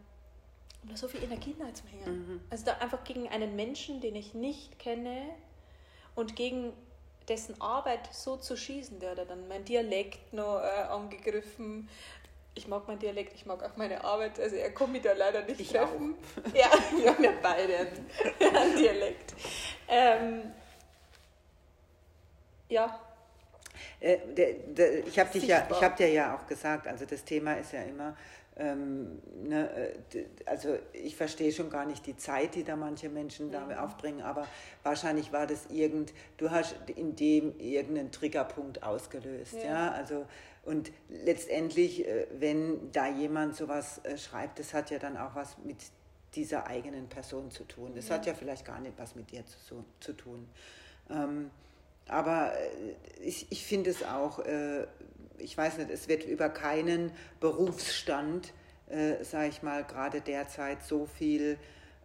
um 0.83 0.89
da 0.89 0.97
so 0.97 1.07
viel 1.07 1.23
Energie 1.23 1.55
reinzuhängen. 1.59 2.27
Mhm. 2.27 2.41
Also 2.49 2.65
da 2.65 2.73
einfach 2.77 3.03
gegen 3.03 3.27
einen 3.29 3.55
Menschen, 3.55 4.01
den 4.01 4.15
ich 4.15 4.33
nicht 4.33 4.79
kenne 4.79 5.29
und 6.15 6.35
gegen 6.35 6.73
dessen 7.27 7.59
Arbeit 7.61 8.09
so 8.11 8.37
zu 8.37 8.57
schießen, 8.57 8.99
der 8.99 9.11
hat 9.11 9.29
dann 9.29 9.47
mein 9.47 9.63
Dialekt 9.63 10.33
noch 10.33 10.59
äh, 10.59 10.83
angegriffen. 10.89 11.87
Ich 12.59 12.67
mag 12.67 12.85
meinen 12.89 12.99
Dialekt, 12.99 13.33
ich 13.35 13.45
mag 13.45 13.63
auch 13.63 13.77
meine 13.77 14.03
Arbeit, 14.03 14.37
also 14.37 14.57
er 14.57 14.73
kommt 14.73 14.91
mich 14.91 15.01
da 15.01 15.13
leider 15.13 15.43
nicht 15.43 15.61
Ich 15.61 15.69
treffen. 15.69 16.15
Ja, 16.53 16.69
wir 16.97 17.09
haben 17.09 17.23
ja 17.23 17.31
beide 17.41 17.77
einen, 17.77 18.75
Dialekt. 18.75 19.33
Ähm, 19.87 20.51
ja, 22.67 22.99
Äh, 24.01 24.17
der, 24.35 24.53
der, 24.75 25.07
ich 25.07 25.17
habe 25.17 25.37
ja, 25.39 25.67
ich 25.71 25.81
hab 25.81 25.95
dir 25.95 26.09
ja 26.11 26.35
auch 26.35 26.45
gesagt, 26.47 26.85
also 26.85 27.05
das 27.05 27.23
Thema 27.23 27.53
ist 27.53 27.71
ja 27.71 27.81
immer, 27.83 28.17
ähm, 28.59 29.19
ne, 29.43 29.69
äh, 30.13 30.25
also 30.45 30.77
ich 30.93 31.15
verstehe 31.15 31.51
schon 31.51 31.69
gar 31.69 31.85
nicht 31.85 32.05
die 32.05 32.17
Zeit, 32.17 32.55
die 32.55 32.63
da 32.63 32.75
manche 32.75 33.09
Menschen 33.09 33.51
da 33.51 33.65
Mhm. 33.65 33.71
aufbringen, 33.73 34.21
aber 34.21 34.45
wahrscheinlich 34.83 35.31
war 35.31 35.47
das 35.47 35.67
irgend, 35.71 36.13
du 36.37 36.51
hast 36.51 36.75
in 36.95 37.15
dem 37.15 37.57
irgendeinen 37.59 38.11
Triggerpunkt 38.11 38.83
ausgelöst, 38.83 39.55
ja, 39.63 39.87
Ja. 39.87 39.91
also 39.93 40.25
und 40.65 40.91
letztendlich, 41.09 42.05
äh, 42.05 42.27
wenn 42.37 42.91
da 42.91 43.07
jemand 43.07 43.55
sowas 43.55 44.01
äh, 44.03 44.17
schreibt, 44.17 44.59
das 44.59 44.73
hat 44.73 44.91
ja 44.91 44.99
dann 44.99 45.17
auch 45.17 45.33
was 45.35 45.57
mit 45.63 45.77
dieser 46.35 46.67
eigenen 46.67 47.07
Person 47.07 47.49
zu 47.49 47.63
tun. 47.63 47.93
Das 47.95 48.11
hat 48.11 48.25
ja 48.27 48.33
vielleicht 48.35 48.65
gar 48.65 48.79
nicht 48.79 48.93
was 48.97 49.15
mit 49.15 49.31
dir 49.31 49.43
zu, 49.47 49.83
zu 49.99 50.13
tun. 50.13 50.47
Ähm, 51.09 51.49
aber 52.07 52.53
ich, 53.21 53.47
ich 53.51 53.65
finde 53.65 53.89
es 53.89 54.03
auch, 54.03 54.39
äh, 54.39 54.85
ich 55.39 55.57
weiß 55.57 55.77
nicht, 55.77 55.89
es 55.89 56.07
wird 56.07 56.23
über 56.23 56.49
keinen 56.49 57.11
Berufsstand, 57.39 58.53
äh, 58.89 59.23
sage 59.23 59.49
ich 59.49 59.63
mal, 59.63 59.83
gerade 59.83 60.21
derzeit 60.21 60.83
so 60.83 61.05
viel 61.05 61.57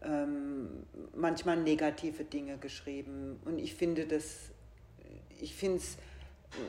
ähm, 0.03 0.69
manchmal 1.14 1.57
negative 1.57 2.25
Dinge 2.25 2.59
geschrieben. 2.59 3.41
Und 3.45 3.59
ich 3.59 3.75
finde 3.75 4.07
das, 4.07 4.50
ich 5.41 5.55
finde 5.55 5.79
es 5.79 5.97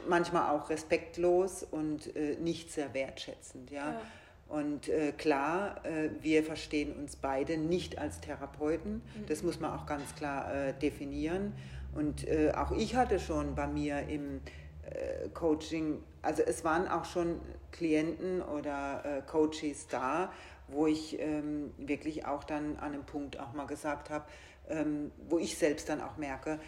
manchmal 0.08 0.56
auch 0.56 0.70
respektlos 0.70 1.64
und 1.64 2.16
äh, 2.16 2.36
nicht 2.40 2.72
sehr 2.72 2.94
wertschätzend. 2.94 3.72
Ja? 3.72 3.92
ja. 3.92 4.02
Und 4.48 4.90
äh, 4.90 5.12
klar, 5.12 5.84
äh, 5.86 6.10
wir 6.22 6.44
verstehen 6.44 6.94
uns 6.94 7.16
beide 7.16 7.58
nicht 7.58 7.98
als 7.98 8.22
Therapeuten. 8.22 8.96
Mhm. 8.96 9.26
Das 9.28 9.44
muss 9.44 9.60
man 9.60 9.78
auch 9.78 9.86
ganz 9.86 10.16
klar 10.16 10.54
äh, 10.54 10.74
definieren. 10.74 11.54
Und 11.94 12.28
äh, 12.28 12.52
auch 12.56 12.72
ich 12.72 12.96
hatte 12.96 13.20
schon 13.20 13.56
bei 13.56 13.68
mir 13.68 14.08
im 14.08 14.42
äh, 14.90 15.30
Coaching, 15.34 16.04
also 16.26 16.44
es 16.44 16.64
waren 16.64 16.88
auch 16.88 17.06
schon 17.06 17.40
Klienten 17.72 18.42
oder 18.42 19.04
äh, 19.06 19.22
Coaches 19.22 19.88
da, 19.88 20.32
wo 20.68 20.88
ich 20.88 21.20
ähm, 21.20 21.74
wirklich 21.78 22.26
auch 22.26 22.44
dann 22.44 22.78
an 22.78 22.94
einem 22.94 23.06
Punkt 23.06 23.40
auch 23.40 23.54
mal 23.54 23.68
gesagt 23.68 24.10
habe, 24.10 24.26
ähm, 24.68 25.12
wo 25.30 25.38
ich 25.38 25.58
selbst 25.58 25.90
dann 25.90 26.02
auch 26.02 26.18
merke, 26.18 26.60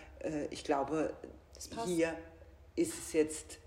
ich 0.49 0.63
glaube, 0.63 1.13
hier 1.85 2.13
ist 2.75 2.97
es 2.97 3.13
jetzt 3.13 3.59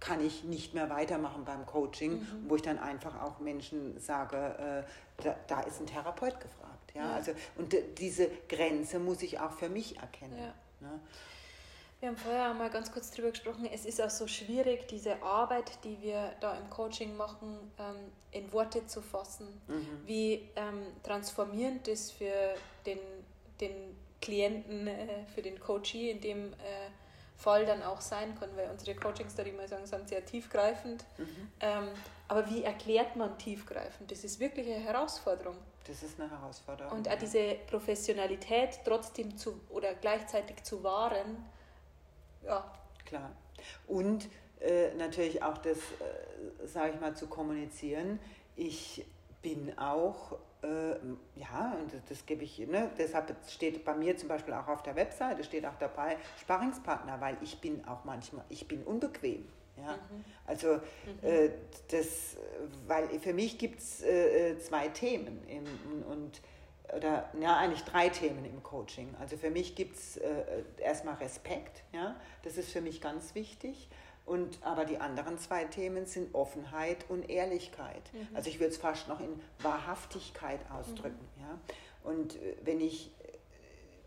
kann 0.00 0.24
ich 0.24 0.44
nicht 0.44 0.74
mehr 0.74 0.90
weitermachen 0.90 1.44
beim 1.44 1.64
Coaching, 1.66 2.20
mhm. 2.20 2.44
wo 2.48 2.56
ich 2.56 2.62
dann 2.62 2.78
einfach 2.78 3.20
auch 3.22 3.40
Menschen 3.40 3.98
sage, 3.98 4.36
äh, 4.36 5.22
da, 5.22 5.36
da, 5.46 5.60
ist 5.60 5.80
ein 5.80 5.86
Therapeut 5.86 6.38
gefragt. 6.38 6.92
Ja? 6.94 7.02
ja. 7.02 7.12
Also, 7.14 7.32
und 7.56 7.74
diese 7.98 8.28
Grenze 8.48 8.98
muss 8.98 9.22
ich 9.22 9.40
auch 9.40 9.52
für 9.52 9.68
mich 9.68 9.96
erkennen. 9.98 10.38
Ja. 10.38 10.54
Ne? 10.88 11.00
Wir 12.00 12.10
haben 12.10 12.16
vorher 12.16 12.52
mal 12.52 12.68
ganz 12.68 12.92
kurz 12.92 13.10
darüber 13.10 13.30
gesprochen, 13.30 13.68
es 13.72 13.86
ist 13.86 14.02
auch 14.02 14.10
so 14.10 14.26
schwierig, 14.26 14.86
diese 14.88 15.22
Arbeit, 15.22 15.82
die 15.82 16.00
wir 16.02 16.34
da 16.40 16.54
im 16.56 16.68
Coaching 16.68 17.16
machen, 17.16 17.72
ähm, 17.78 18.12
in 18.32 18.52
Worte 18.52 18.86
zu 18.86 19.00
fassen. 19.00 19.46
Mhm. 19.66 20.02
Wie 20.04 20.48
ähm, 20.56 20.86
transformierend 21.02 21.88
das 21.88 22.10
für 22.10 22.54
den, 22.84 22.98
den 23.60 23.96
Klienten, 24.20 24.86
äh, 24.86 25.24
für 25.34 25.40
den 25.40 25.58
Coachee 25.58 26.10
in 26.10 26.20
dem 26.20 26.52
äh, 26.52 26.90
Fall 27.38 27.64
dann 27.64 27.82
auch 27.82 28.02
sein 28.02 28.38
kann, 28.38 28.50
weil 28.56 28.68
unsere 28.70 28.94
Coachings, 28.94 29.34
da 29.34 29.44
mal 29.56 29.68
sagen, 29.68 29.86
sind 29.86 30.08
sehr 30.08 30.24
tiefgreifend. 30.24 31.04
Mhm. 31.16 31.52
Ähm, 31.60 31.88
aber 32.28 32.50
wie 32.50 32.62
erklärt 32.62 33.16
man 33.16 33.38
tiefgreifend? 33.38 34.10
Das 34.10 34.22
ist 34.22 34.38
wirklich 34.38 34.66
eine 34.66 34.84
Herausforderung. 34.84 35.56
Das 35.86 36.02
ist 36.02 36.20
eine 36.20 36.30
Herausforderung. 36.30 36.92
Und 36.92 37.08
auch 37.08 37.18
diese 37.18 37.56
Professionalität 37.68 38.80
trotzdem 38.84 39.36
zu 39.36 39.60
oder 39.70 39.94
gleichzeitig 39.94 40.62
zu 40.64 40.82
wahren, 40.82 41.44
ja. 42.46 42.72
Klar. 43.04 43.30
Und 43.86 44.28
äh, 44.60 44.94
natürlich 44.94 45.42
auch 45.42 45.58
das, 45.58 45.78
äh, 45.78 46.66
sage 46.66 46.92
ich 46.94 47.00
mal, 47.00 47.14
zu 47.14 47.26
kommunizieren. 47.26 48.18
Ich 48.56 49.04
bin 49.42 49.78
auch 49.78 50.38
äh, 50.62 50.96
ja, 51.38 51.76
und 51.80 51.92
das, 51.92 52.00
das 52.08 52.26
gebe 52.26 52.44
ich, 52.44 52.58
ne, 52.58 52.90
deshalb 52.98 53.34
steht 53.48 53.84
bei 53.84 53.94
mir 53.94 54.16
zum 54.16 54.28
Beispiel 54.28 54.54
auch 54.54 54.68
auf 54.68 54.82
der 54.82 54.96
Webseite, 54.96 55.44
steht 55.44 55.66
auch 55.66 55.76
dabei 55.78 56.16
Sparringspartner, 56.40 57.20
weil 57.20 57.36
ich 57.42 57.60
bin 57.60 57.86
auch 57.86 58.04
manchmal, 58.04 58.44
ich 58.48 58.66
bin 58.66 58.82
unbequem. 58.82 59.46
Ja? 59.76 59.92
Mhm. 59.92 60.24
Also 60.46 60.74
mhm. 60.74 60.80
Äh, 61.22 61.50
das, 61.90 62.36
weil 62.86 63.08
für 63.20 63.34
mich 63.34 63.58
gibt 63.58 63.80
es 63.80 64.02
äh, 64.02 64.50
äh, 64.50 64.58
zwei 64.58 64.88
Themen 64.88 65.46
im, 65.48 65.64
und 66.10 66.40
oder 66.94 67.28
ja, 67.40 67.56
eigentlich 67.56 67.84
drei 67.84 68.08
Themen 68.08 68.44
im 68.44 68.62
Coaching. 68.62 69.14
Also 69.20 69.36
für 69.36 69.50
mich 69.50 69.74
gibt 69.74 69.96
es 69.96 70.16
äh, 70.18 70.62
erstmal 70.78 71.14
Respekt, 71.16 71.82
ja, 71.92 72.16
das 72.42 72.56
ist 72.56 72.70
für 72.70 72.80
mich 72.80 73.00
ganz 73.00 73.34
wichtig. 73.34 73.88
Und, 74.26 74.58
aber 74.62 74.84
die 74.84 74.98
anderen 74.98 75.38
zwei 75.38 75.64
Themen 75.64 76.04
sind 76.04 76.34
Offenheit 76.34 77.08
und 77.08 77.30
Ehrlichkeit. 77.30 78.02
Mhm. 78.12 78.34
Also 78.34 78.50
ich 78.50 78.58
würde 78.58 78.72
es 78.72 78.76
fast 78.76 79.06
noch 79.06 79.20
in 79.20 79.40
Wahrhaftigkeit 79.60 80.58
ausdrücken. 80.68 81.28
Mhm. 81.36 81.42
Ja? 81.42 81.58
Und 82.02 82.34
äh, 82.34 82.56
wenn 82.64 82.80
ich 82.80 83.12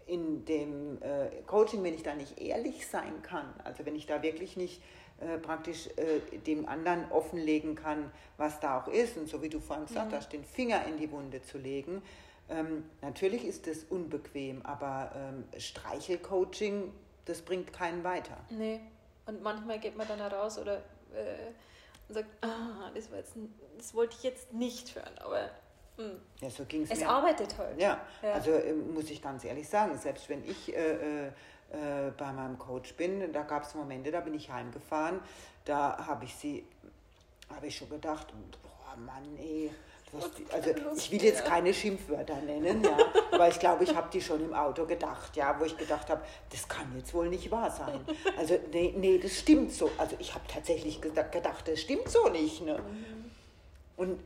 äh, 0.07 0.13
in 0.13 0.43
dem 0.43 1.01
äh, 1.01 1.29
Coaching, 1.47 1.85
wenn 1.85 1.93
ich 1.93 2.03
da 2.03 2.15
nicht 2.15 2.41
ehrlich 2.41 2.85
sein 2.85 3.21
kann, 3.21 3.45
also 3.63 3.85
wenn 3.85 3.95
ich 3.95 4.07
da 4.07 4.21
wirklich 4.21 4.57
nicht 4.57 4.81
äh, 5.21 5.37
praktisch 5.37 5.87
äh, 5.95 6.37
dem 6.39 6.67
anderen 6.67 7.09
offenlegen 7.11 7.75
kann, 7.75 8.11
was 8.35 8.59
da 8.59 8.81
auch 8.81 8.89
ist, 8.89 9.15
und 9.15 9.29
so 9.29 9.41
wie 9.41 9.49
du 9.49 9.61
vorhin 9.61 9.85
gesagt 9.85 10.11
mhm. 10.11 10.15
hast, 10.15 10.33
den 10.33 10.43
Finger 10.43 10.85
in 10.85 10.97
die 10.97 11.11
Wunde 11.11 11.41
zu 11.41 11.57
legen, 11.57 12.01
ähm, 12.49 12.89
natürlich 13.01 13.45
ist 13.45 13.67
das 13.67 13.83
unbequem, 13.83 14.61
aber 14.63 15.11
ähm, 15.15 15.43
Streichelcoaching, 15.57 16.91
das 17.25 17.41
bringt 17.41 17.73
keinen 17.73 18.03
weiter. 18.03 18.37
Nee. 18.49 18.81
Und 19.25 19.43
manchmal 19.43 19.79
geht 19.79 19.95
man 19.95 20.07
dann 20.07 20.19
heraus 20.19 20.57
oder 20.57 20.77
äh, 21.13 21.51
und 22.09 22.15
sagt, 22.15 22.29
ah, 22.41 22.89
das, 22.93 23.09
jetzt, 23.15 23.35
das 23.77 23.93
wollte 23.93 24.15
ich 24.17 24.23
jetzt 24.23 24.53
nicht 24.53 24.95
hören, 24.95 25.17
aber. 25.19 25.49
Hm. 25.97 26.19
ja, 26.39 26.49
so 26.49 26.65
ging's 26.65 26.89
es 26.89 27.01
mir. 27.01 27.09
arbeitet 27.09 27.57
halt. 27.57 27.79
Ja, 27.79 27.99
ja. 28.21 28.31
also 28.31 28.51
äh, 28.51 28.73
muss 28.73 29.09
ich 29.09 29.21
ganz 29.21 29.43
ehrlich 29.43 29.67
sagen, 29.67 29.97
selbst 29.97 30.29
wenn 30.29 30.43
ich 30.43 30.75
äh, 30.75 31.25
äh, 31.25 31.27
äh 31.27 32.11
bei 32.17 32.31
meinem 32.31 32.57
Coach 32.57 32.95
bin, 32.95 33.31
da 33.33 33.43
gab 33.43 33.63
es 33.63 33.75
Momente, 33.75 34.09
da 34.09 34.21
bin 34.21 34.33
ich 34.33 34.49
heimgefahren, 34.49 35.19
da 35.65 36.07
habe 36.07 36.25
ich 36.25 36.35
sie, 36.35 36.65
habe 37.53 37.67
ich 37.67 37.75
schon 37.75 37.89
gedacht, 37.89 38.33
boah 38.63 38.95
Mann, 38.97 39.37
ey, 39.37 39.71
also 40.51 40.71
ich 40.97 41.11
will 41.11 41.23
jetzt 41.23 41.45
keine 41.45 41.73
Schimpfwörter 41.73 42.37
nennen, 42.41 42.83
ja, 42.83 42.97
aber 43.31 43.47
ich 43.47 43.59
glaube, 43.59 43.83
ich 43.83 43.95
habe 43.95 44.09
die 44.11 44.21
schon 44.21 44.43
im 44.43 44.53
Auto 44.53 44.85
gedacht, 44.85 45.35
ja, 45.35 45.55
wo 45.59 45.65
ich 45.65 45.77
gedacht 45.77 46.09
habe, 46.09 46.21
das 46.51 46.67
kann 46.67 46.91
jetzt 46.97 47.13
wohl 47.13 47.29
nicht 47.29 47.51
wahr 47.51 47.69
sein. 47.69 47.99
Also 48.37 48.57
nee, 48.71 48.93
nee 48.97 49.19
das 49.19 49.37
stimmt 49.37 49.71
so. 49.71 49.91
Also 49.97 50.15
ich 50.17 50.33
habe 50.33 50.45
tatsächlich 50.47 50.99
gedacht, 50.99 51.67
das 51.67 51.79
stimmt 51.79 52.09
so 52.09 52.27
nicht. 52.29 52.61
Ne? 52.61 52.79
Und 53.97 54.19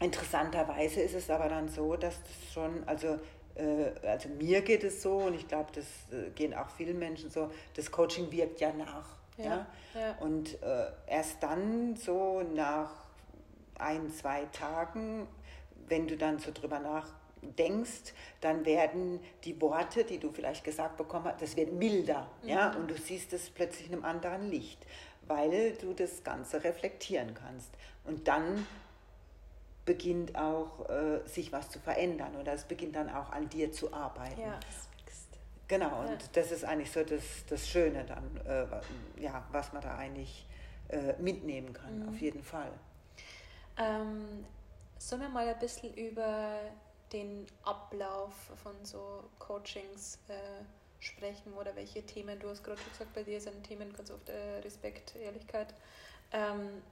interessanterweise 0.00 1.02
ist 1.02 1.14
es 1.14 1.28
aber 1.28 1.48
dann 1.48 1.68
so, 1.68 1.96
dass 1.96 2.14
das 2.22 2.52
schon, 2.54 2.82
also, 2.86 3.18
äh, 3.54 4.06
also 4.06 4.30
mir 4.30 4.62
geht 4.62 4.84
es 4.84 5.02
so 5.02 5.18
und 5.18 5.34
ich 5.34 5.46
glaube, 5.46 5.70
das 5.74 5.84
äh, 6.10 6.30
gehen 6.30 6.54
auch 6.54 6.70
vielen 6.70 6.98
Menschen 6.98 7.30
so, 7.30 7.50
das 7.74 7.90
Coaching 7.90 8.30
wirkt 8.30 8.60
ja 8.60 8.72
nach. 8.72 9.16
Ja, 9.36 9.44
ja? 9.44 9.66
ja. 9.94 10.16
Und 10.20 10.62
äh, 10.62 10.86
erst 11.06 11.42
dann 11.42 11.96
so 11.96 12.42
nach 12.54 13.07
ein, 13.78 14.10
zwei 14.10 14.44
Tagen, 14.46 15.26
wenn 15.88 16.06
du 16.06 16.16
dann 16.16 16.38
so 16.38 16.50
drüber 16.52 16.78
nachdenkst, 16.78 18.12
dann 18.40 18.64
werden 18.64 19.20
die 19.44 19.60
Worte, 19.60 20.04
die 20.04 20.18
du 20.18 20.32
vielleicht 20.32 20.64
gesagt 20.64 20.96
bekommen 20.96 21.26
hast, 21.26 21.42
das 21.42 21.56
wird 21.56 21.72
milder. 21.72 22.28
Mhm. 22.42 22.48
Ja? 22.48 22.72
Und 22.74 22.90
du 22.90 22.96
siehst 22.96 23.32
es 23.32 23.50
plötzlich 23.50 23.88
in 23.88 23.94
einem 23.94 24.04
anderen 24.04 24.50
Licht, 24.50 24.84
weil 25.26 25.72
du 25.74 25.92
das 25.94 26.24
Ganze 26.24 26.62
reflektieren 26.62 27.34
kannst. 27.34 27.70
Und 28.04 28.28
dann 28.28 28.66
beginnt 29.84 30.36
auch 30.36 30.88
äh, 30.90 31.26
sich 31.26 31.50
was 31.50 31.70
zu 31.70 31.78
verändern 31.78 32.36
oder 32.36 32.52
es 32.52 32.64
beginnt 32.64 32.96
dann 32.96 33.08
auch 33.08 33.30
an 33.30 33.48
dir 33.48 33.72
zu 33.72 33.92
arbeiten. 33.92 34.40
Ja, 34.40 34.60
Genau, 35.68 36.00
und 36.00 36.08
ja. 36.08 36.28
das 36.32 36.50
ist 36.50 36.64
eigentlich 36.64 36.90
so 36.90 37.04
das, 37.04 37.44
das 37.46 37.68
Schöne 37.68 38.04
dann, 38.04 38.40
äh, 38.46 39.22
ja, 39.22 39.46
was 39.52 39.72
man 39.74 39.82
da 39.82 39.96
eigentlich 39.96 40.46
äh, 40.88 41.12
mitnehmen 41.20 41.74
kann, 41.74 42.00
mhm. 42.00 42.08
auf 42.08 42.18
jeden 42.20 42.42
Fall. 42.42 42.70
Ähm, 43.78 44.44
sollen 44.98 45.22
wir 45.22 45.28
mal 45.28 45.46
ein 45.46 45.58
bisschen 45.58 45.94
über 45.94 46.60
den 47.12 47.46
Ablauf 47.64 48.34
von 48.62 48.74
so 48.84 49.24
Coachings 49.38 50.18
äh, 50.28 50.64
sprechen 51.00 51.52
oder 51.54 51.74
welche 51.76 52.02
Themen, 52.02 52.38
du 52.38 52.48
hast 52.48 52.64
gerade 52.64 52.80
schon 52.80 52.92
gesagt, 52.92 53.14
bei 53.14 53.22
dir 53.22 53.40
sind 53.40 53.62
Themen 53.64 53.92
ganz 53.92 54.10
oft 54.10 54.28
äh, 54.28 54.58
Respekt, 54.58 55.14
Ehrlichkeit. 55.16 55.72
Ähm, 56.32 56.82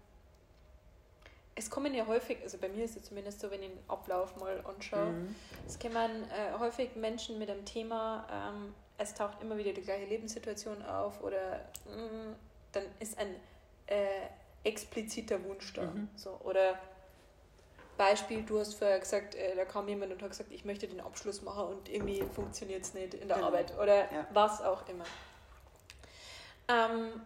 es 1.54 1.70
kommen 1.70 1.94
ja 1.94 2.06
häufig, 2.06 2.38
also 2.42 2.58
bei 2.58 2.68
mir 2.68 2.84
ist 2.84 2.96
es 2.96 3.04
zumindest 3.04 3.40
so, 3.40 3.50
wenn 3.50 3.62
ich 3.62 3.70
den 3.70 3.78
Ablauf 3.88 4.36
mal 4.36 4.62
anschaue, 4.66 5.06
mhm. 5.06 5.34
es 5.66 5.78
kommen 5.78 6.24
äh, 6.30 6.58
häufig 6.58 6.94
Menschen 6.96 7.38
mit 7.38 7.50
einem 7.50 7.64
Thema, 7.64 8.26
ähm, 8.30 8.74
es 8.98 9.14
taucht 9.14 9.42
immer 9.42 9.56
wieder 9.56 9.72
die 9.72 9.82
gleiche 9.82 10.06
Lebenssituation 10.06 10.82
auf 10.84 11.22
oder 11.22 11.64
mh, 11.86 11.96
mm, 11.96 12.36
dann 12.72 12.84
ist 13.00 13.18
ein 13.18 13.34
äh, 13.86 14.28
expliziter 14.66 15.42
Wunsch 15.44 15.72
da. 15.72 15.82
Mhm. 15.82 16.08
So, 16.16 16.38
oder 16.44 16.78
Beispiel, 17.96 18.42
du 18.42 18.58
hast 18.58 18.74
vorher 18.74 18.98
gesagt, 18.98 19.34
äh, 19.34 19.56
da 19.56 19.64
kam 19.64 19.88
jemand 19.88 20.12
und 20.12 20.22
hat 20.22 20.30
gesagt, 20.30 20.52
ich 20.52 20.64
möchte 20.64 20.86
den 20.86 21.00
Abschluss 21.00 21.42
machen 21.42 21.66
und 21.66 21.88
irgendwie 21.88 22.22
funktioniert 22.34 22.82
es 22.82 22.94
nicht 22.94 23.14
in 23.14 23.28
der 23.28 23.36
genau. 23.36 23.48
Arbeit 23.48 23.72
oder 23.78 24.12
ja. 24.12 24.26
was 24.32 24.60
auch 24.60 24.86
immer. 24.88 25.04
Ähm, 26.68 27.20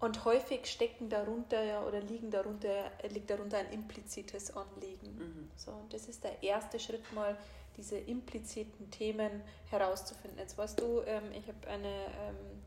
und 0.00 0.24
häufig 0.24 0.66
stecken 0.66 1.08
darunter 1.08 1.62
ja 1.62 1.82
oder 1.84 2.00
liegen 2.00 2.30
darunter, 2.30 2.90
liegt 3.08 3.30
darunter 3.30 3.58
ein 3.58 3.70
implizites 3.70 4.54
Anliegen. 4.56 5.14
Mhm. 5.16 5.50
So, 5.56 5.70
und 5.70 5.92
das 5.92 6.08
ist 6.08 6.24
der 6.24 6.42
erste 6.42 6.80
Schritt 6.80 7.12
mal, 7.12 7.36
diese 7.76 7.96
impliziten 7.98 8.90
Themen 8.90 9.42
herauszufinden. 9.70 10.38
Jetzt 10.38 10.56
weißt 10.56 10.80
du, 10.80 11.02
ähm, 11.06 11.24
ich 11.32 11.46
habe 11.48 11.66
eine 11.68 11.88
ähm, 11.88 12.62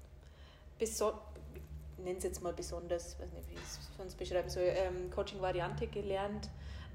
nenne 1.97 2.17
es 2.17 2.23
jetzt 2.23 2.41
mal 2.41 2.53
besonders, 2.53 3.19
weiß 3.19 3.31
nicht, 3.33 3.49
wie 3.49 3.55
ich 3.55 3.61
es 3.61 3.79
sonst 3.97 4.17
beschreiben 4.17 4.49
soll, 4.49 4.63
ähm, 4.63 5.09
Coaching-Variante 5.11 5.87
gelernt, 5.87 6.49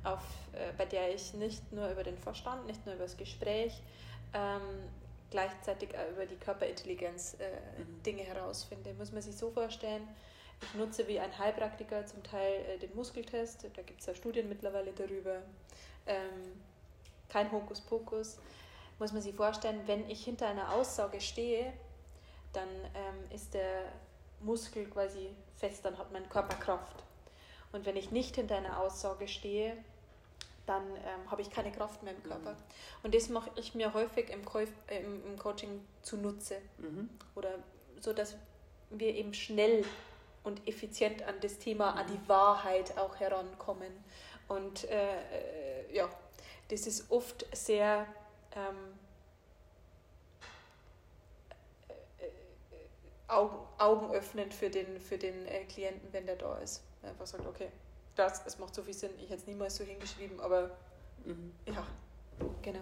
auf, 0.05 0.21
äh, 0.53 0.73
bei 0.77 0.85
der 0.85 1.15
ich 1.15 1.35
nicht 1.35 1.73
nur 1.73 1.89
über 1.91 2.03
den 2.03 2.19
Verstand, 2.19 2.67
nicht 2.67 2.85
nur 2.87 2.95
über 2.95 3.05
das 3.05 3.17
Gespräch 3.17 3.83
ähm, 4.35 4.61
gleichzeitig 5.31 5.91
auch 5.97 6.11
über 6.11 6.27
die 6.27 6.37
Körperintelligenz 6.37 7.35
äh, 7.39 7.81
Mhm. 7.81 8.03
Dinge 8.03 8.23
herausfinde. 8.23 8.93
Muss 8.95 9.13
man 9.13 9.23
sich 9.23 9.37
so 9.37 9.51
vorstellen, 9.51 10.07
ich 10.61 10.75
nutze 10.75 11.09
wie 11.09 11.19
ein 11.19 11.37
Heilpraktiker 11.39 12.07
zum 12.07 12.23
Teil 12.23 12.65
äh, 12.67 12.79
den 12.79 12.95
Muskeltest, 12.95 13.65
da 13.75 13.83
gibt 13.83 14.01
es 14.01 14.07
ja 14.07 14.15
Studien 14.15 14.49
mittlerweile 14.49 14.93
darüber. 14.93 15.43
Ähm, 16.07 16.61
kein 17.29 17.51
Hokuspokus. 17.51 18.39
Muss 18.99 19.13
man 19.13 19.23
sich 19.23 19.35
vorstellen, 19.35 19.81
wenn 19.87 20.09
ich 20.09 20.25
hinter 20.25 20.49
einer 20.49 20.73
Aussage 20.73 21.21
stehe, 21.21 21.73
dann 22.53 22.69
ähm, 22.69 23.35
ist 23.35 23.55
der 23.55 23.85
Muskel 24.45 24.87
quasi 24.87 25.31
fest, 25.57 25.85
dann 25.85 25.99
hat 25.99 26.13
mein 26.13 26.29
Körper 26.29 26.57
Kraft. 26.57 27.03
Und 27.73 27.87
wenn 27.87 27.97
ich 27.97 28.11
nicht 28.11 28.37
hinter 28.37 28.57
einer 28.57 28.81
Aussage 28.81 29.29
stehe, 29.29 29.77
dann 30.67 30.85
ähm, 30.97 31.31
habe 31.31 31.43
ich 31.43 31.51
keine 31.51 31.73
Kraft 31.73 32.03
mehr 32.03 32.15
im 32.15 32.23
Körper. 32.23 32.57
Und 33.03 33.15
das 33.15 33.29
mache 33.29 33.51
ich 33.57 33.75
mir 33.75 33.95
häufig 33.95 34.31
im, 34.31 34.45
Käuf, 34.45 34.69
äh, 34.89 35.01
im, 35.01 35.25
im 35.27 35.39
Coaching 35.39 35.85
zunutze. 36.03 36.59
Mhm. 36.79 37.09
Oder 37.35 37.55
so, 38.01 38.13
dass 38.13 38.37
wir 38.91 39.15
eben 39.15 39.35
schnell 39.35 39.85
und 40.45 40.67
effizient 40.69 41.23
an 41.23 41.35
das 41.41 41.59
Thema, 41.59 41.95
an 41.95 42.07
die 42.07 42.29
Wahrheit 42.29 42.97
auch 42.99 43.17
herankommen. 43.17 43.93
Und 44.49 44.85
äh, 44.85 45.17
äh, 45.17 45.95
ja, 45.95 46.09
das 46.69 46.87
ist 46.87 47.11
oft 47.11 47.47
sehr 47.57 48.07
ähm, 48.55 48.99
äh, 51.89 52.25
äh, 52.25 52.31
Augen, 53.29 53.57
augenöffnend 53.79 54.53
für 54.55 54.69
den, 54.71 55.01
für 55.01 55.19
den 55.19 55.47
äh, 55.47 55.65
Klienten, 55.65 56.13
wenn 56.13 56.27
der 56.27 56.37
da 56.37 56.59
ist. 56.59 56.83
Einfach 57.03 57.27
sagt, 57.27 57.47
okay, 57.47 57.69
das, 58.17 58.45
es 58.47 58.59
macht 58.59 58.75
so 58.75 58.83
viel 58.83 58.95
Sinn, 58.95 59.11
ich 59.19 59.25
hätte 59.31 59.41
es 59.43 59.47
niemals 59.47 59.77
so 59.77 59.85
hingeschrieben, 59.85 60.41
aber 60.41 60.71
Mhm. 61.25 61.53
ja, 61.67 61.87
genau. 62.63 62.81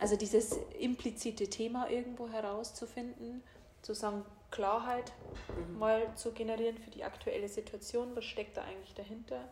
Also 0.00 0.16
dieses 0.16 0.56
implizite 0.78 1.48
Thema 1.48 1.88
irgendwo 1.88 2.28
herauszufinden, 2.28 3.42
zu 3.82 3.94
sagen, 3.94 4.24
Klarheit 4.50 5.12
Mhm. 5.56 5.78
mal 5.78 6.14
zu 6.16 6.32
generieren 6.32 6.76
für 6.78 6.90
die 6.90 7.04
aktuelle 7.04 7.48
Situation, 7.48 8.16
was 8.16 8.24
steckt 8.24 8.56
da 8.56 8.62
eigentlich 8.62 8.94
dahinter. 8.94 9.48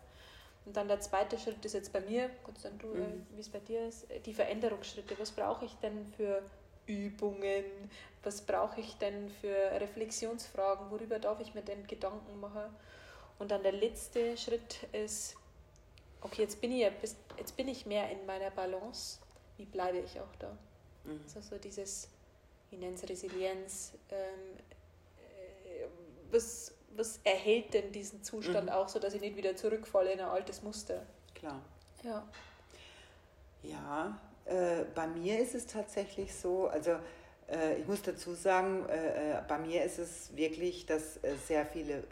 Und 0.65 0.77
dann 0.77 0.89
der 0.89 1.01
zweite 1.01 1.39
Schritt 1.39 1.65
ist 1.65 1.75
jetzt 1.75 1.93
bei 1.93 2.01
mir, 2.01 2.31
kurz 2.43 2.63
dann 2.63 2.79
du, 2.79 2.93
äh, 2.95 2.99
Mhm. 2.99 3.27
wie 3.37 3.41
es 3.41 3.49
bei 3.49 3.61
dir 3.61 3.87
ist, 3.87 4.11
äh, 4.11 4.21
die 4.21 4.35
Veränderungsschritte. 4.35 5.19
Was 5.19 5.31
brauche 5.31 5.65
ich 5.65 5.75
denn 5.77 6.07
für 6.17 6.43
Übungen? 6.89 7.65
Was 8.25 8.41
brauche 8.43 8.81
ich 8.81 8.97
denn 8.97 9.31
für 9.31 9.55
Reflexionsfragen? 9.81 10.91
Worüber 10.91 11.19
darf 11.19 11.39
ich 11.41 11.55
mir 11.55 11.63
denn 11.63 11.87
Gedanken 11.87 12.41
machen? 12.41 12.75
Und 13.39 13.51
dann 13.53 13.63
der 13.63 13.73
letzte 13.73 14.37
Schritt 14.37 14.83
ist, 14.93 15.37
okay, 16.23 16.43
jetzt 16.43 16.61
bin 16.61 16.73
ich, 16.73 16.81
ja 16.81 16.91
jetzt 17.39 17.57
bin 17.57 17.69
ich 17.69 17.87
mehr 17.87 18.11
in 18.11 18.27
meiner 18.27 18.51
Balance. 18.51 19.21
Wie 19.57 19.65
bleibe 19.67 19.99
ich 19.99 20.19
auch 20.21 20.35
da? 20.41 20.57
Mhm. 21.05 21.21
Also 21.25 21.41
so 21.41 21.59
dieses, 21.59 22.09
ich 22.71 22.79
nenne 22.79 22.95
es 22.95 23.09
Resilienz, 23.09 23.93
ähm, 24.11 24.57
äh, 25.19 25.87
was, 26.33 26.75
was 26.97 27.21
erhält 27.23 27.75
denn 27.75 27.93
diesen 27.93 28.25
Zustand 28.25 28.65
Mhm. 28.67 28.73
auch, 28.73 28.89
so 28.89 28.99
dass 28.99 29.15
ich 29.15 29.21
nicht 29.21 29.37
wieder 29.37 29.55
zurückfalle 29.55 30.13
in 30.13 30.21
ein 30.21 30.29
altes 30.29 30.63
Muster? 30.63 31.07
Klar. 31.35 31.61
Ja. 32.03 32.27
Ja, 33.63 34.19
äh, 34.49 34.85
bei 34.95 35.07
mir 35.07 35.39
ist 35.39 35.55
es 35.55 35.67
tatsächlich 35.67 36.35
so, 36.35 36.69
also 36.69 36.93
äh, 37.51 37.79
ich 37.79 37.87
muss 37.87 38.03
dazu 38.03 38.35
sagen, 38.35 38.87
äh, 38.89 39.43
bei 39.47 39.59
mir 39.59 39.85
ist 39.85 39.99
es 39.99 40.35
wirklich, 40.37 40.87
dass 40.87 41.21
sehr 41.47 41.67
viele 41.67 42.03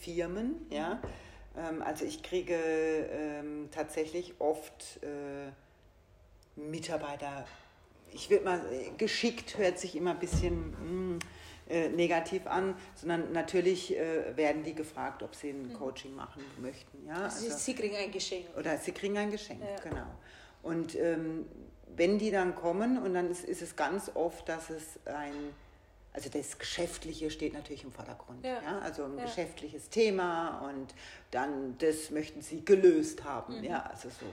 Firmen, 0.00 0.66
ja, 0.70 1.00
ähm, 1.56 1.82
also 1.82 2.04
ich 2.04 2.22
kriege 2.22 2.54
ähm, 2.54 3.68
tatsächlich 3.70 4.34
oft 4.38 5.00
Mitarbeiter, 6.56 7.46
ich 8.12 8.28
würde 8.28 8.44
mal, 8.44 8.60
geschickt 8.98 9.56
hört 9.56 9.78
sich 9.78 9.96
immer 9.96 10.10
ein 10.10 10.18
bisschen 10.18 11.18
äh, 11.72 11.88
negativ 11.88 12.46
an, 12.46 12.76
sondern 12.94 13.32
natürlich 13.32 13.96
äh, 13.96 14.36
werden 14.36 14.62
die 14.62 14.74
gefragt, 14.74 15.22
ob 15.22 15.34
sie 15.34 15.50
ein 15.50 15.72
Coaching 15.72 16.14
machen 16.14 16.42
möchten. 16.60 17.06
Ja? 17.06 17.22
Also, 17.22 17.48
sie 17.56 17.74
kriegen 17.74 17.96
ein 17.96 18.10
Geschenk. 18.10 18.46
Oder 18.58 18.76
sie 18.76 18.92
kriegen 18.92 19.16
ein 19.16 19.30
Geschenk, 19.30 19.62
Ja. 19.62 19.76
genau. 19.82 20.06
Und 20.62 20.94
ähm, 20.94 21.46
wenn 21.96 22.18
die 22.18 22.30
dann 22.30 22.54
kommen, 22.54 22.98
und 22.98 23.14
dann 23.14 23.30
ist, 23.30 23.44
ist 23.44 23.62
es 23.62 23.76
ganz 23.76 24.10
oft, 24.14 24.48
dass 24.48 24.70
es 24.70 24.98
ein, 25.06 25.32
also 26.12 26.30
das 26.30 26.58
Geschäftliche 26.58 27.30
steht 27.30 27.52
natürlich 27.54 27.84
im 27.84 27.92
Vordergrund. 27.92 28.44
Ja. 28.44 28.62
Ja. 28.62 28.78
Also 28.80 29.04
ein 29.04 29.18
Ja. 29.18 29.24
geschäftliches 29.24 29.88
Thema 29.90 30.60
und 30.68 30.94
dann 31.30 31.76
das 31.78 32.10
möchten 32.10 32.42
sie 32.42 32.64
gelöst 32.64 33.24
haben. 33.24 33.58
Mhm. 33.58 33.64
Ja, 33.64 33.82
also 33.82 34.08
so. 34.08 34.26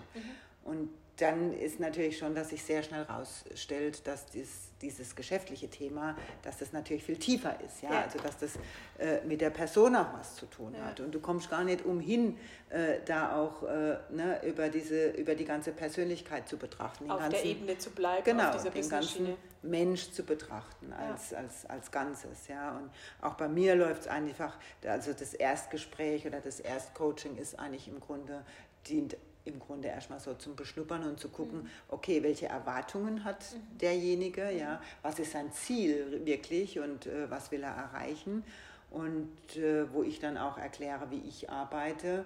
Und 0.69 0.89
dann 1.21 1.53
ist 1.53 1.79
natürlich 1.79 2.17
schon, 2.17 2.33
dass 2.35 2.49
sich 2.49 2.63
sehr 2.63 2.81
schnell 2.83 3.03
rausstellt, 3.03 4.05
dass 4.07 4.25
dies, 4.27 4.69
dieses 4.81 5.15
geschäftliche 5.15 5.69
Thema, 5.69 6.15
dass 6.43 6.57
das 6.59 6.71
natürlich 6.73 7.03
viel 7.03 7.17
tiefer 7.17 7.59
ist. 7.61 7.81
Ja? 7.81 7.91
Ja. 7.93 8.01
Also 8.03 8.19
dass 8.19 8.37
das 8.37 8.55
äh, 8.97 9.25
mit 9.25 9.41
der 9.41 9.49
Person 9.49 9.95
auch 9.95 10.13
was 10.13 10.35
zu 10.35 10.45
tun 10.45 10.73
Ja. 10.77 10.85
hat. 10.85 10.99
Und 10.99 11.11
du 11.13 11.19
kommst 11.19 11.49
gar 11.49 11.63
nicht 11.63 11.85
umhin, 11.85 12.37
äh, 12.69 12.99
da 13.05 13.35
auch 13.35 13.63
äh, 13.63 13.97
ne, 14.09 14.39
über, 14.45 14.69
diese, 14.69 15.09
über 15.11 15.35
die 15.35 15.45
ganze 15.45 15.71
Persönlichkeit 15.71 16.47
zu 16.47 16.57
betrachten. 16.57 17.05
den 17.05 17.11
Auf 17.11 17.19
der 17.19 17.29
ganzen- 17.29 17.47
Ebene 17.47 17.77
zu 17.77 17.89
bleiben, 17.91 18.23
genau, 18.23 18.49
auf 18.51 18.69
den 18.69 18.89
ganzen. 18.89 19.35
Mensch 19.61 20.11
zu 20.11 20.23
betrachten 20.23 20.87
Ja. 20.89 21.11
als, 21.11 21.33
als, 21.33 21.65
als 21.65 21.91
Ganzes. 21.91 22.47
Ja? 22.47 22.77
Und 22.77 22.89
auch 23.21 23.33
bei 23.33 23.49
mir 23.49 23.75
läuft 23.75 24.03
es 24.03 24.07
einfach, 24.07 24.57
also 24.85 25.11
das 25.11 25.33
Erstgespräch 25.33 26.25
oder 26.25 26.39
das 26.39 26.61
Erstcoaching 26.61 27.35
ist 27.35 27.59
eigentlich 27.59 27.89
im 27.89 27.99
Grunde, 27.99 28.45
dient 28.87 29.17
im 29.45 29.59
Grunde 29.59 29.87
erstmal 29.87 30.19
so 30.19 30.33
zum 30.33 30.55
Beschnuppern 30.55 31.03
und 31.03 31.19
zu 31.19 31.29
gucken, 31.29 31.63
Mhm. 31.63 31.69
okay, 31.89 32.21
welche 32.23 32.47
Erwartungen 32.47 33.23
hat 33.23 33.43
derjenige, 33.79 34.51
ja, 34.51 34.81
was 35.01 35.19
ist 35.19 35.31
sein 35.31 35.51
Ziel 35.51 36.25
wirklich 36.25 36.79
und 36.79 37.07
äh, 37.07 37.29
was 37.29 37.51
will 37.51 37.63
er 37.63 37.73
erreichen? 37.73 38.43
Und 38.91 39.55
äh, 39.55 39.91
wo 39.93 40.03
ich 40.03 40.19
dann 40.19 40.37
auch 40.37 40.57
erkläre, 40.57 41.09
wie 41.11 41.21
ich 41.27 41.49
arbeite 41.49 42.25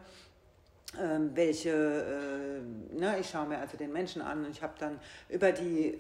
ähm, 1.00 1.32
welche, 1.34 1.72
äh, 1.72 2.96
ne, 2.96 3.18
ich 3.20 3.30
schaue 3.30 3.48
mir 3.48 3.58
also 3.58 3.78
den 3.78 3.92
Menschen 3.92 4.22
an 4.22 4.46
und 4.46 4.52
ich 4.52 4.62
habe 4.62 4.74
dann 4.78 5.00
über 5.30 5.52
die 5.52 6.00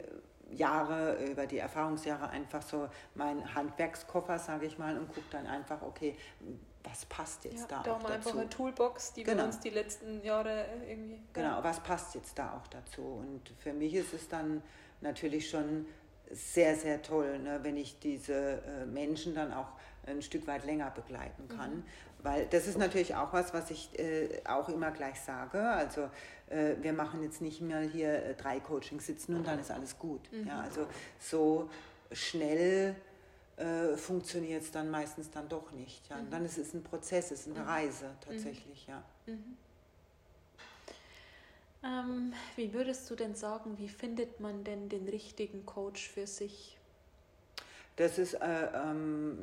Jahre, 0.51 1.17
über 1.25 1.47
die 1.47 1.57
Erfahrungsjahre 1.57 2.29
einfach 2.29 2.61
so 2.61 2.87
meinen 3.15 3.55
Handwerkskoffer, 3.55 4.37
sage 4.37 4.67
ich 4.67 4.77
mal, 4.77 4.97
und 4.97 5.07
gucke 5.07 5.25
dann 5.31 5.47
einfach, 5.47 5.81
okay, 5.81 6.15
was 6.83 7.05
passt 7.05 7.45
jetzt 7.45 7.61
Ja, 7.61 7.67
da, 7.67 7.83
da 7.83 7.91
auch 7.91 7.95
haben 7.95 8.03
wir 8.03 8.09
einfach 8.09 8.25
dazu? 8.31 8.39
eine 8.39 8.49
Toolbox, 8.49 9.13
die 9.13 9.23
Genau. 9.23 9.37
wir 9.37 9.45
uns 9.45 9.59
die 9.59 9.69
letzten 9.69 10.23
Jahre 10.23 10.65
irgendwie. 10.87 11.19
Genau, 11.33 11.63
was 11.63 11.79
passt 11.79 12.15
jetzt 12.15 12.37
da 12.37 12.53
auch 12.53 12.67
dazu? 12.67 13.01
Und 13.01 13.41
für 13.59 13.73
mich 13.73 13.93
ist 13.95 14.13
es 14.13 14.27
dann 14.27 14.61
natürlich 15.01 15.49
schon 15.49 15.85
sehr, 16.31 16.75
sehr 16.75 17.01
toll, 17.01 17.39
ne, 17.39 17.59
wenn 17.63 17.77
ich 17.77 17.99
diese 17.99 18.33
äh, 18.63 18.85
Menschen 18.85 19.35
dann 19.35 19.53
auch 19.53 19.67
ein 20.05 20.21
Stück 20.21 20.47
weit 20.47 20.65
länger 20.65 20.89
begleiten 20.91 21.47
kann. 21.47 21.85
Weil 22.21 22.45
das 22.47 22.67
ist 22.67 22.77
natürlich 22.77 23.15
auch 23.15 23.33
was, 23.33 23.53
was 23.53 23.69
ich 23.69 23.97
äh, 23.99 24.41
auch 24.45 24.69
immer 24.69 24.91
gleich 24.91 25.19
sage. 25.21 25.61
Also 25.61 26.09
äh, 26.49 26.75
wir 26.81 26.93
machen 26.93 27.21
jetzt 27.21 27.41
nicht 27.41 27.61
mehr 27.61 27.81
hier 27.81 28.13
äh, 28.23 28.33
drei 28.35 28.59
Coachings 28.59 29.05
sitzen 29.05 29.35
und 29.35 29.45
dann 29.45 29.59
ist 29.59 29.71
alles 29.71 29.99
gut. 29.99 30.21
Ja, 30.47 30.61
also 30.61 30.87
so 31.19 31.69
schnell 32.11 32.95
äh, 33.57 33.95
funktioniert 33.97 34.63
es 34.63 34.71
dann 34.71 34.89
meistens 34.89 35.29
dann 35.29 35.47
doch 35.47 35.71
nicht. 35.71 36.09
Ja. 36.09 36.17
Und 36.17 36.31
dann 36.31 36.45
ist 36.45 36.57
es 36.57 36.73
ein 36.73 36.83
Prozess, 36.83 37.31
es 37.31 37.47
ist 37.47 37.55
eine 37.55 37.67
Reise 37.67 38.09
tatsächlich, 38.25 38.87
ja. 38.87 39.03
Ähm, 41.83 42.33
wie 42.55 42.73
würdest 42.73 43.09
du 43.09 43.15
denn 43.15 43.35
sagen, 43.35 43.77
wie 43.77 43.89
findet 43.89 44.39
man 44.39 44.63
denn 44.63 44.89
den 44.89 45.07
richtigen 45.07 45.65
Coach 45.65 46.09
für 46.09 46.27
sich? 46.27 46.77
Das 47.97 48.17
ist 48.17 48.35
äh, 48.35 48.67
ähm, 48.73 49.39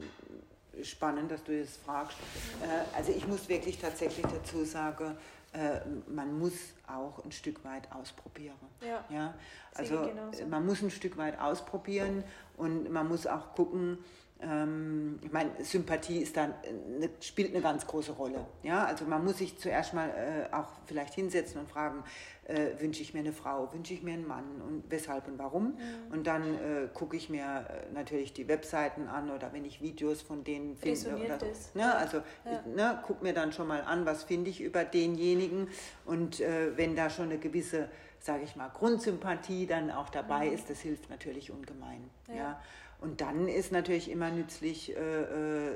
spannend, 0.83 1.31
dass 1.31 1.45
du 1.45 1.61
das 1.61 1.77
fragst. 1.77 2.17
Äh, 2.63 2.97
also 2.97 3.13
ich 3.13 3.27
muss 3.27 3.49
wirklich 3.49 3.79
tatsächlich 3.79 4.27
dazu 4.27 4.65
sagen, 4.65 5.17
äh, 5.53 5.81
man 6.07 6.39
muss 6.39 6.75
auch 6.87 7.25
ein 7.25 7.33
Stück 7.33 7.65
weit 7.65 7.91
ausprobieren. 7.93 8.57
Ja. 8.81 9.05
Ja, 9.09 9.35
also 9.75 10.11
man 10.49 10.65
muss 10.65 10.83
ein 10.83 10.91
Stück 10.91 11.17
weit 11.17 11.39
ausprobieren 11.41 12.25
und 12.57 12.91
man 12.91 13.09
muss 13.09 13.27
auch 13.27 13.55
gucken, 13.55 13.99
ähm, 14.43 15.19
ich 15.23 15.33
meine, 15.33 15.51
Sympathie 15.63 16.19
ist 16.19 16.37
dann, 16.37 16.55
eine, 16.97 17.11
spielt 17.21 17.53
eine 17.55 17.63
ganz 17.63 17.87
große 17.87 18.13
Rolle. 18.13 18.47
Ja, 18.63 18.85
also 18.85 19.05
man 19.05 19.25
muss 19.25 19.39
sich 19.39 19.59
zuerst 19.59 19.93
mal 19.95 20.09
äh, 20.09 20.55
auch 20.55 20.69
vielleicht 20.87 21.15
hinsetzen 21.15 21.61
und 21.61 21.69
fragen, 21.69 22.03
äh, 22.45 22.81
wünsche 22.81 23.03
ich 23.03 23.13
mir 23.15 23.21
eine 23.21 23.33
Frau, 23.33 23.73
wünsche 23.73 23.95
ich 23.95 24.03
mir 24.03 24.15
einen 24.15 24.27
Mann 24.27 24.45
und 24.67 24.85
weshalb 24.89 25.29
und 25.29 25.39
warum. 25.39 25.65
Mhm. 25.75 26.13
Und 26.13 26.27
dann 26.27 26.55
äh, 26.55 26.89
gucke 26.93 27.17
ich 27.17 27.29
mir 27.29 27.67
äh, 27.69 27.93
natürlich 27.93 28.33
die 28.33 28.49
Webseiten 28.49 29.09
an 29.09 29.31
oder 29.31 29.53
wenn 29.53 29.65
ich 29.65 29.81
Videos 29.81 30.23
von 30.23 30.43
denen 30.43 30.77
finde. 30.77 30.97
Resoniert 30.97 31.27
Oder, 31.27 31.49
das? 31.49 31.75
ne, 31.75 31.95
also 31.95 32.23
Ja. 32.45 32.63
ne, 32.67 33.03
guck 33.07 33.23
mir 33.23 33.35
dann 33.35 33.53
schon 33.53 33.69
mal 33.69 33.83
an, 33.83 34.07
was 34.07 34.25
finde 34.25 34.51
ich 34.51 34.61
über 34.61 34.85
denjenigen. 34.85 35.69
Und 36.07 36.41
äh, 36.41 36.77
wenn 36.77 36.97
da 36.97 37.11
schon 37.11 37.27
eine 37.27 37.39
gewisse, 37.39 37.89
sage 38.19 38.43
ich 38.45 38.57
mal, 38.57 38.69
Grundsympathie 38.69 39.67
dann 39.67 39.91
auch 39.91 40.09
dabei 40.09 40.49
ist, 40.49 40.71
das 40.71 40.81
hilft 40.81 41.11
natürlich 41.11 41.51
ungemein. 41.51 42.09
Ja. 42.29 42.35
Ja. 42.35 42.63
Und 43.01 43.21
dann 43.21 43.49
ist 43.49 43.73
natürlich 43.73 44.11
immer 44.11 44.31
nützlich, 44.31 44.95
äh, 44.97 45.71
äh, 45.71 45.75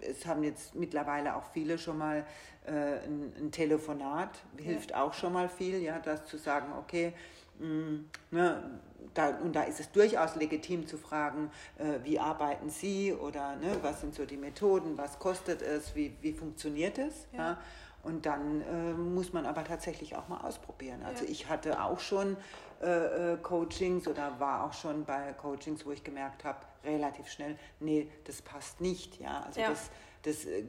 es 0.00 0.26
haben 0.26 0.42
jetzt 0.42 0.74
mittlerweile 0.74 1.36
auch 1.36 1.44
viele 1.52 1.78
schon 1.78 1.98
mal 1.98 2.26
äh, 2.66 2.70
ein, 2.70 3.32
ein 3.38 3.50
Telefonat, 3.50 4.38
hilft 4.58 4.94
auch 4.94 5.14
schon 5.14 5.32
mal 5.32 5.48
viel, 5.48 5.78
ja, 5.78 5.98
das 5.98 6.26
zu 6.26 6.36
sagen, 6.36 6.72
okay, 6.78 7.14
Mm, 7.58 8.04
ne, 8.30 8.80
da, 9.14 9.30
und 9.38 9.54
da 9.56 9.62
ist 9.62 9.80
es 9.80 9.90
durchaus 9.92 10.36
legitim 10.36 10.86
zu 10.86 10.98
fragen, 10.98 11.50
äh, 11.78 12.00
wie 12.04 12.18
arbeiten 12.18 12.68
Sie 12.68 13.12
oder 13.12 13.56
ne, 13.56 13.76
was 13.82 14.00
sind 14.00 14.14
so 14.14 14.26
die 14.26 14.36
Methoden, 14.36 14.98
was 14.98 15.18
kostet 15.18 15.62
es, 15.62 15.94
wie, 15.94 16.14
wie 16.20 16.32
funktioniert 16.32 16.98
es. 16.98 17.26
Ja. 17.32 17.38
ja? 17.38 17.58
Und 18.02 18.26
dann 18.26 18.60
äh, 18.60 18.92
muss 18.92 19.32
man 19.32 19.46
aber 19.46 19.64
tatsächlich 19.64 20.14
auch 20.16 20.28
mal 20.28 20.40
ausprobieren. 20.42 21.02
Also 21.02 21.24
ja. 21.24 21.30
ich 21.30 21.48
hatte 21.48 21.82
auch 21.82 21.98
schon 21.98 22.36
äh, 22.82 23.32
äh, 23.32 23.36
Coachings 23.38 24.06
oder 24.06 24.38
war 24.38 24.64
auch 24.64 24.72
schon 24.72 25.04
bei 25.04 25.32
Coachings, 25.32 25.86
wo 25.86 25.92
ich 25.92 26.04
gemerkt 26.04 26.44
habe, 26.44 26.58
relativ 26.84 27.28
schnell, 27.28 27.58
nee, 27.80 28.10
das 28.24 28.42
passt 28.42 28.80
nicht. 28.80 29.18
Ja? 29.20 29.42
Also 29.46 29.60
ja. 29.60 29.70
das, 29.70 29.90
das 30.22 30.44
äh, 30.44 30.64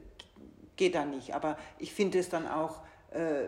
geht 0.75 0.95
dann 0.95 1.11
nicht. 1.11 1.35
Aber 1.35 1.57
ich 1.79 1.93
finde 1.93 2.19
es 2.19 2.29
dann 2.29 2.47
auch, 2.47 2.81
äh, 3.11 3.47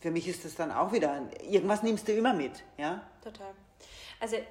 für 0.00 0.10
mich 0.10 0.28
ist 0.28 0.44
es 0.44 0.54
dann 0.54 0.70
auch 0.70 0.92
wieder, 0.92 1.22
irgendwas 1.42 1.82
nimmst 1.82 2.06
du 2.06 2.12
immer 2.12 2.34
mit. 2.34 2.62
Ja? 2.76 3.02
Total. 3.22 3.54
Also 4.20 4.36
äh, 4.36 4.42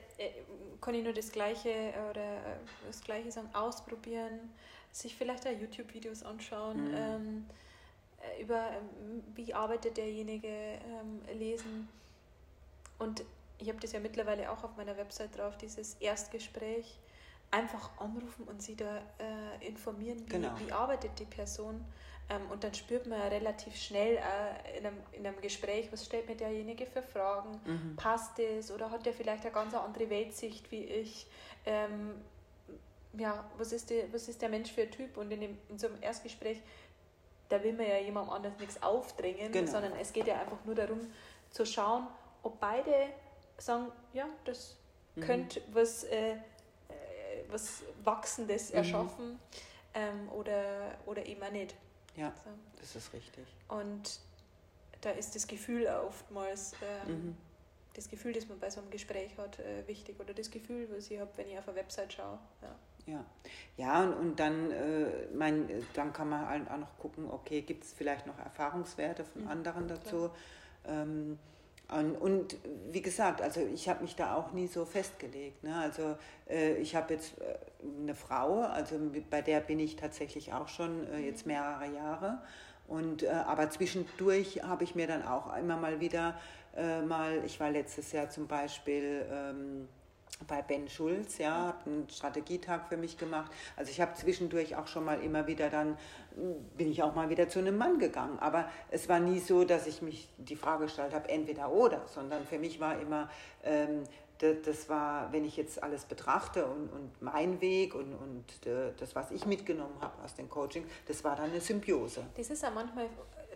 kann 0.82 0.96
ich 0.96 1.04
nur 1.04 1.14
das 1.14 1.32
Gleiche 1.32 1.94
oder 2.10 2.24
äh, 2.24 2.58
das 2.88 3.02
Gleiche 3.02 3.32
sagen, 3.32 3.50
ausprobieren, 3.54 4.54
sich 4.92 5.16
vielleicht 5.16 5.48
auch 5.48 5.52
YouTube-Videos 5.52 6.24
anschauen, 6.24 6.90
mhm. 6.90 6.96
ähm, 6.96 7.46
äh, 8.22 8.42
über 8.42 8.72
ähm, 8.72 9.24
wie 9.34 9.54
arbeitet 9.54 9.98
derjenige 9.98 10.48
ähm, 10.48 11.22
lesen. 11.38 11.90
Und 12.98 13.26
ich 13.58 13.70
habe 13.70 13.80
das 13.80 13.92
ja 13.92 14.00
mittlerweile 14.00 14.52
auch 14.52 14.64
auf 14.64 14.76
meiner 14.76 14.98
Website 14.98 15.38
drauf, 15.38 15.58
dieses 15.58 15.96
Erstgespräch. 15.96 17.00
Einfach 17.52 17.92
anrufen 18.00 18.44
und 18.48 18.62
sie 18.62 18.76
da 18.76 18.98
äh, 18.98 19.68
informieren, 19.68 20.26
wie, 20.26 20.30
genau. 20.30 20.52
wie 20.60 20.72
arbeitet 20.72 21.12
die 21.20 21.26
Person. 21.26 21.86
Ähm, 22.28 22.42
und 22.50 22.64
dann 22.64 22.74
spürt 22.74 23.06
man 23.06 23.22
relativ 23.22 23.76
schnell 23.76 24.18
äh, 24.18 24.80
in, 24.80 24.86
einem, 24.86 24.98
in 25.12 25.28
einem 25.28 25.40
Gespräch, 25.42 25.92
was 25.92 26.06
stellt 26.06 26.28
mir 26.28 26.36
derjenige 26.36 26.86
für 26.88 27.04
Fragen, 27.04 27.62
mhm. 27.66 27.96
passt 27.96 28.40
es 28.40 28.72
oder 28.72 28.90
hat 28.90 29.06
der 29.06 29.14
vielleicht 29.14 29.44
eine 29.44 29.54
ganz 29.54 29.76
andere 29.76 30.10
Weltsicht 30.10 30.72
wie 30.72 30.84
ich. 30.84 31.28
Ähm, 31.66 32.16
ja, 33.18 33.46
was 33.58 33.72
ist, 33.72 33.90
die, 33.92 34.04
was 34.12 34.28
ist 34.28 34.42
der 34.42 34.50
Mensch 34.50 34.72
für 34.72 34.82
ein 34.82 34.92
Typ? 34.92 35.18
Und 35.18 35.32
in, 35.32 35.42
dem, 35.42 35.58
in 35.70 35.78
so 35.78 35.88
einem 35.88 36.02
Erstgespräch, 36.02 36.62
da 37.48 37.64
will 37.64 37.74
man 37.74 37.88
ja 37.88 37.98
jemandem 38.00 38.34
anders 38.34 38.54
nichts 38.60 38.82
aufdrängen, 38.82 39.52
genau. 39.52 39.72
sondern 39.72 39.94
es 39.94 40.12
geht 40.12 40.28
ja 40.28 40.42
einfach 40.42 40.66
nur 40.66 40.76
darum 40.76 41.00
zu 41.52 41.66
schauen, 41.66 42.08
ob 42.42 42.60
beide 42.60 42.92
sagen, 43.58 43.92
ja, 44.14 44.28
das 44.46 44.78
mhm. 45.16 45.22
könnte 45.22 45.62
was, 45.72 46.04
äh, 46.06 46.34
äh 46.34 46.38
was 47.50 47.84
Wachsendes 48.04 48.72
mhm. 48.72 48.78
erschaffen 48.78 49.40
ähm, 49.94 50.30
oder, 50.30 50.98
oder 51.06 51.26
eben 51.26 51.42
auch 51.44 51.52
nicht. 51.52 51.76
Ja, 52.16 52.34
so. 52.44 52.50
das 52.80 52.96
ist 52.96 53.14
richtig. 53.14 53.46
Und 53.68 54.20
da 55.02 55.12
ist 55.12 55.36
das 55.36 55.48
Gefühl 55.48 55.88
oftmals, 55.88 56.74
ähm, 57.08 57.14
mhm. 57.14 57.38
das 57.94 58.10
Gefühl, 58.10 58.34
das 58.34 58.48
man 58.48 58.60
bei 58.60 58.70
so 58.70 58.82
einem 58.82 58.90
Gespräch 58.90 59.38
hat, 59.38 59.60
äh, 59.60 59.88
wichtig. 59.88 60.20
Oder 60.20 60.34
das 60.34 60.50
Gefühl, 60.50 60.88
was 60.92 61.12
ich 61.12 61.20
habe, 61.20 61.32
wenn 61.36 61.50
ich 61.50 61.58
auf 61.58 61.68
eine 61.68 61.78
Website 61.78 62.14
schaue. 62.14 62.40
Ja. 62.62 62.76
Ja, 63.08 63.24
ja 63.78 64.04
und, 64.04 64.14
und 64.14 64.40
dann, 64.40 64.72
äh, 64.72 65.28
mein, 65.34 65.70
dann 65.94 66.12
kann 66.12 66.30
man 66.30 66.48
halt 66.48 66.70
auch 66.70 66.78
noch 66.78 66.98
gucken, 66.98 67.30
okay, 67.30 67.62
gibt 67.62 67.84
es 67.84 67.94
vielleicht 67.94 68.26
noch 68.26 68.38
Erfahrungswerte 68.40 69.24
von 69.24 69.44
mhm, 69.44 69.48
anderen 69.48 69.88
dazu. 69.88 70.32
Ähm, 70.88 71.38
und, 71.90 72.16
und, 72.16 72.58
wie 72.92 73.02
gesagt, 73.02 73.42
also 73.42 73.62
ich 73.62 73.88
habe 73.88 74.02
mich 74.04 74.16
da 74.16 74.36
auch 74.36 74.52
nie 74.54 74.68
so 74.68 74.86
festgelegt. 74.86 75.64
Ne? 75.64 75.76
Also 75.76 76.18
äh, 76.50 76.76
ich 76.78 76.96
habe 76.96 77.14
jetzt 77.14 77.40
äh, 77.40 77.58
eine 78.02 78.16
Frau, 78.16 78.62
also 78.62 78.96
bei 79.30 79.42
der 79.42 79.60
bin 79.60 79.80
ich 79.80 79.96
tatsächlich 79.96 80.54
auch 80.54 80.68
schon 80.68 81.08
äh, 81.08 81.20
jetzt 81.20 81.46
mehrere 81.46 81.94
Jahre. 81.94 82.40
Und, 82.88 83.24
äh, 83.24 83.30
aber 83.30 83.70
zwischendurch 83.70 84.64
habe 84.64 84.84
ich 84.84 84.96
mir 84.96 85.08
dann 85.08 85.24
auch 85.28 85.56
immer 85.58 85.78
mal 85.78 86.00
wieder 86.00 86.36
äh, 86.76 87.02
mal, 87.02 87.44
ich 87.46 87.60
war 87.60 87.70
letztes 87.70 88.12
Jahr 88.12 88.30
zum 88.30 88.48
Beispiel 88.48 89.26
ähm, 89.32 89.88
bei 90.48 90.62
Ben 90.62 90.90
Schulz, 90.90 91.38
ja, 91.38 91.54
habe 91.54 91.90
einen 91.90 92.10
Strategietag 92.10 92.88
für 92.90 92.98
mich 92.98 93.18
gemacht. 93.18 93.52
Also 93.76 93.92
ich 93.92 94.02
habe 94.02 94.14
zwischendurch 94.16 94.76
auch 94.76 94.88
schon 94.88 95.06
mal 95.06 95.22
immer 95.22 95.48
wieder 95.48 95.70
dann, 95.70 95.98
bin 96.78 96.92
ich 96.92 97.02
auch 97.04 97.16
mal 97.16 97.30
wieder 97.30 97.48
zu 97.48 97.60
einem 97.60 97.78
Mann 97.78 98.00
gegangen. 98.00 98.38
Aber 98.40 98.70
es 98.92 99.08
war 99.08 99.20
nie 99.20 99.40
so, 99.40 99.64
dass 99.64 99.88
ich 99.88 100.02
mich 100.02 100.28
die 100.38 100.56
Frage 100.56 100.86
gestellt 100.86 101.14
habe, 101.14 101.30
entweder 101.30 101.72
oder, 101.72 102.02
sondern 102.08 102.46
für 102.46 102.60
mich 102.60 102.80
war 102.80 103.00
immer, 103.00 103.30
ähm, 103.64 104.04
das, 104.38 104.90
war, 104.90 105.32
wenn 105.32 105.46
ich 105.46 105.56
jetzt 105.56 105.82
alles 105.82 106.04
betrachte 106.04 106.66
und, 106.66 106.90
und 106.90 107.22
mein 107.22 107.62
Weg 107.62 107.96
und, 107.96 108.14
und 108.14 108.68
äh, 108.68 108.92
das, 108.98 109.16
was 109.16 109.32
ich 109.32 109.46
mitgenommen 109.46 109.96
habe 110.02 110.22
aus 110.24 110.36
dem 110.36 110.50
Coaching, 110.50 110.86
das 111.08 111.24
war 111.24 111.38
dann 111.38 111.52
eine 111.52 111.62
Symbiose. 111.62 112.26
Das 112.36 112.50
ist 112.50 112.62
ja 112.62 112.70
manchmal 112.70 113.08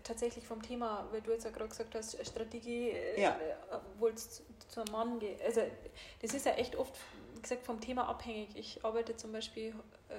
tatsächlich 0.04 0.46
vom 0.46 0.62
Thema, 0.62 1.08
weil 1.12 1.22
du 1.22 1.32
jetzt 1.32 1.46
ja 1.46 1.52
gerade 1.52 1.70
gesagt 1.70 1.96
hast, 1.96 2.26
Strategie, 2.26 2.90
äh, 2.90 3.22
ja. 3.22 3.38
obwohl 3.72 4.12
es 4.12 4.44
zum 4.68 4.84
Mann 4.92 5.20
geht. 5.20 5.42
Also 5.42 5.62
das 6.22 6.34
ist 6.34 6.46
ja 6.46 6.54
echt 6.54 6.76
oft, 6.76 6.94
wie 7.36 7.42
gesagt, 7.42 7.66
vom 7.66 7.80
Thema 7.82 8.08
abhängig. 8.08 8.50
Ich 8.56 8.84
arbeite 8.84 9.16
zum 9.16 9.32
Beispiel, 9.32 9.70
äh, 10.10 10.14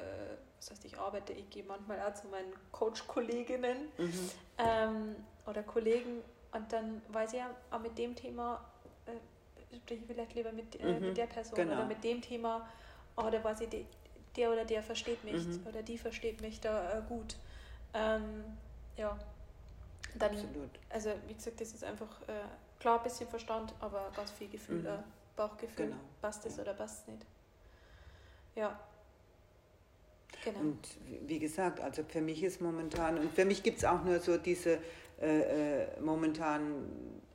was 0.58 0.70
heißt 0.70 0.84
ich 0.84 0.98
arbeite, 0.98 1.32
ich 1.32 1.48
gehe 1.50 1.64
manchmal 1.64 2.00
auch 2.00 2.14
zu 2.14 2.26
meinen 2.28 2.52
Coach-Kolleginnen 2.72 3.88
mhm. 3.98 4.30
ähm, 4.58 5.16
oder 5.46 5.62
Kollegen 5.62 6.22
und 6.52 6.72
dann 6.72 7.00
weiß 7.08 7.32
ich 7.32 7.38
ja 7.38 7.50
auch 7.70 7.78
mit 7.78 7.96
dem 7.96 8.14
Thema, 8.14 8.64
äh, 9.06 9.76
spreche 9.76 10.00
ich 10.00 10.06
vielleicht 10.06 10.34
lieber 10.34 10.52
mit, 10.52 10.80
äh, 10.80 10.92
mhm. 10.92 11.06
mit 11.06 11.16
der 11.16 11.26
Person 11.26 11.54
genau. 11.54 11.74
oder 11.74 11.86
mit 11.86 12.02
dem 12.02 12.20
Thema, 12.20 12.68
da 13.16 13.44
weiß 13.44 13.60
ich, 13.62 13.68
die, 13.68 13.86
der 14.36 14.50
oder 14.50 14.64
der 14.64 14.82
versteht 14.82 15.22
mich 15.24 15.46
mhm. 15.46 15.66
oder 15.68 15.82
die 15.82 15.98
versteht 15.98 16.40
mich 16.40 16.60
da 16.60 16.98
äh, 16.98 17.02
gut. 17.08 17.36
Ähm, 17.94 18.44
ja, 18.96 19.18
dann, 20.18 20.32
Absolut. 20.32 20.70
Also 20.88 21.10
wie 21.26 21.34
gesagt, 21.34 21.60
das 21.60 21.72
ist 21.72 21.84
einfach 21.84 22.22
äh, 22.22 22.32
klar 22.78 22.98
ein 22.98 23.04
bisschen 23.04 23.28
Verstand, 23.28 23.74
aber 23.80 24.10
ganz 24.14 24.30
viel 24.32 24.48
Gefühl, 24.48 24.80
mhm. 24.80 24.86
äh, 24.86 24.98
Bauchgefühl. 25.36 25.86
Genau. 25.86 26.00
Passt 26.20 26.44
es 26.46 26.56
ja. 26.56 26.62
oder 26.62 26.74
passt 26.74 27.02
es 27.02 27.14
nicht. 27.14 27.26
Ja. 28.56 28.78
Genau. 30.44 30.60
Und 30.60 30.88
wie 31.26 31.38
gesagt, 31.38 31.80
also 31.80 32.02
für 32.04 32.20
mich 32.20 32.42
ist 32.42 32.60
momentan, 32.60 33.18
und 33.18 33.34
für 33.34 33.44
mich 33.44 33.62
gibt 33.62 33.78
es 33.78 33.84
auch 33.84 34.02
nur 34.04 34.20
so 34.20 34.38
diese 34.38 34.78
äh, 35.20 35.82
äh, 35.82 36.00
momentan 36.00 36.86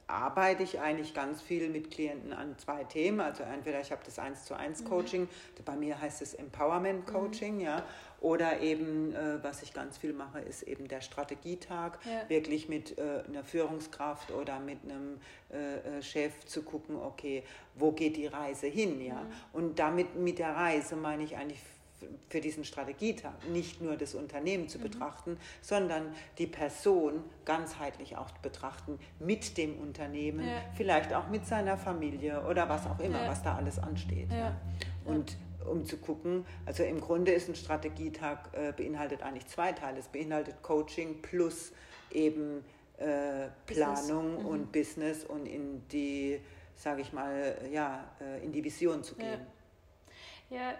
arbeite 0.07 0.63
ich 0.63 0.79
eigentlich 0.79 1.13
ganz 1.13 1.41
viel 1.41 1.69
mit 1.69 1.91
Klienten 1.91 2.33
an 2.33 2.57
zwei 2.57 2.83
Themen. 2.83 3.19
Also 3.19 3.43
entweder 3.43 3.79
ich 3.79 3.91
habe 3.91 4.01
das 4.05 4.19
1 4.19 4.45
zu 4.45 4.55
1 4.55 4.81
mhm. 4.81 4.85
Coaching, 4.85 5.21
mhm. 5.23 5.63
bei 5.65 5.75
mir 5.75 5.99
heißt 5.99 6.21
es 6.21 6.33
Empowerment 6.33 7.07
Coaching, 7.07 7.55
mhm. 7.55 7.61
ja. 7.61 7.83
Oder 8.25 8.59
eben, 8.61 9.13
äh, 9.13 9.43
was 9.43 9.61
ich 9.61 9.71
ganz 9.71 9.99
viel 9.99 10.11
mache, 10.11 10.39
ist 10.39 10.63
eben 10.63 10.87
der 10.87 11.01
Strategietag, 11.01 11.99
ja. 12.05 12.27
wirklich 12.27 12.67
mit 12.67 12.97
äh, 12.97 13.21
einer 13.27 13.43
Führungskraft 13.43 14.31
oder 14.31 14.59
mit 14.59 14.79
einem 14.83 15.19
äh, 15.53 15.99
äh 15.99 16.01
Chef 16.01 16.43
zu 16.47 16.63
gucken, 16.63 16.95
okay, 16.95 17.43
wo 17.75 17.91
geht 17.91 18.17
die 18.17 18.25
Reise 18.25 18.65
hin, 18.65 18.99
ja. 18.99 19.21
Mhm. 19.21 19.27
Und 19.53 19.77
damit 19.77 20.15
mit 20.15 20.39
der 20.39 20.55
Reise 20.55 20.95
meine 20.95 21.23
ich 21.23 21.37
eigentlich 21.37 21.59
für 22.27 22.41
diesen 22.41 22.65
Strategietag 22.65 23.47
nicht 23.51 23.79
nur 23.79 23.95
das 23.95 24.15
Unternehmen 24.15 24.69
zu 24.69 24.79
mhm. 24.79 24.83
betrachten, 24.83 25.37
sondern 25.61 26.07
die 26.39 26.47
Person 26.47 27.23
ganzheitlich 27.45 28.17
auch 28.17 28.31
betrachten 28.41 28.97
mit 29.19 29.55
dem 29.55 29.77
Unternehmen, 29.77 30.47
ja. 30.47 30.61
vielleicht 30.73 31.13
auch 31.13 31.27
mit 31.27 31.45
seiner 31.45 31.77
Familie 31.77 32.43
oder 32.49 32.67
was 32.69 32.87
auch 32.87 32.99
immer, 32.99 33.21
ja. 33.21 33.29
was 33.29 33.43
da 33.43 33.55
alles 33.55 33.77
ansteht. 33.77 34.31
Ja. 34.31 34.59
Und 35.05 35.37
um 35.65 35.85
zu 35.85 35.97
gucken, 35.97 36.45
also 36.65 36.83
im 36.83 37.01
Grunde 37.01 37.31
ist 37.31 37.49
ein 37.49 37.55
Strategietag 37.55 38.53
äh, 38.53 38.71
beinhaltet 38.71 39.21
eigentlich 39.21 39.47
zwei 39.47 39.71
Teile. 39.71 39.99
Es 39.99 40.07
beinhaltet 40.07 40.61
Coaching 40.61 41.21
plus 41.21 41.71
eben 42.11 42.63
äh, 42.97 43.47
Planung 43.65 44.41
mhm. 44.41 44.45
und 44.45 44.71
Business 44.71 45.25
und 45.25 45.45
in 45.45 45.87
die, 45.89 46.39
sage 46.75 47.01
ich 47.01 47.13
mal, 47.13 47.57
ja, 47.71 48.09
äh, 48.21 48.43
in 48.43 48.51
die 48.51 48.63
Vision 48.63 49.03
zu 49.03 49.15
gehen. 49.15 49.39
ja 50.49 50.75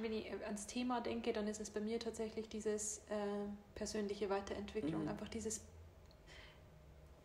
wenn 0.00 0.12
ich 0.12 0.26
ans 0.44 0.66
Thema 0.66 1.00
denke, 1.00 1.32
dann 1.32 1.46
ist 1.46 1.60
es 1.60 1.70
bei 1.70 1.80
mir 1.80 1.98
tatsächlich 1.98 2.48
dieses 2.48 2.98
äh, 3.08 3.12
persönliche 3.74 4.30
Weiterentwicklung, 4.30 5.02
mhm. 5.02 5.08
einfach 5.08 5.28
dieses 5.28 5.60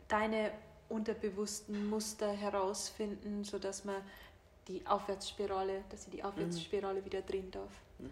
deine 0.07 0.51
unterbewussten 0.89 1.89
Muster 1.89 2.31
herausfinden, 2.31 3.43
sodass 3.43 3.85
man 3.85 3.95
die 4.67 4.85
Aufwärtsspirale, 4.85 5.83
dass 5.89 6.05
ich 6.05 6.11
die 6.11 6.23
Aufwärtsspirale 6.23 7.01
mhm. 7.01 7.05
wieder 7.05 7.21
drehen 7.21 7.51
darf. 7.51 7.71
Mhm. 7.99 8.09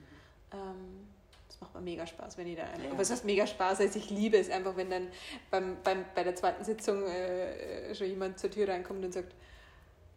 Ähm, 0.54 1.08
das 1.48 1.60
macht 1.62 1.74
mir 1.74 1.82
mega 1.82 2.06
Spaß, 2.06 2.38
wenn 2.38 2.48
ich 2.48 2.56
da. 2.56 2.64
Ja. 2.64 2.98
Was 2.98 3.10
heißt 3.10 3.26
mega 3.26 3.46
Spaß? 3.48 3.80
Also 3.82 4.00
ich 4.00 4.10
liebe 4.10 4.38
es 4.38 4.50
einfach, 4.50 4.76
wenn 4.76 4.90
dann 4.90 5.08
beim, 5.50 5.78
beim, 5.84 6.06
bei 6.14 6.24
der 6.24 6.36
zweiten 6.36 6.64
Sitzung 6.64 7.04
äh, 7.06 7.94
schon 7.96 8.08
jemand 8.08 8.40
zur 8.40 8.52
Tür 8.52 8.68
reinkommt 8.68 9.04
und 9.04 9.14
sagt, 9.14 9.34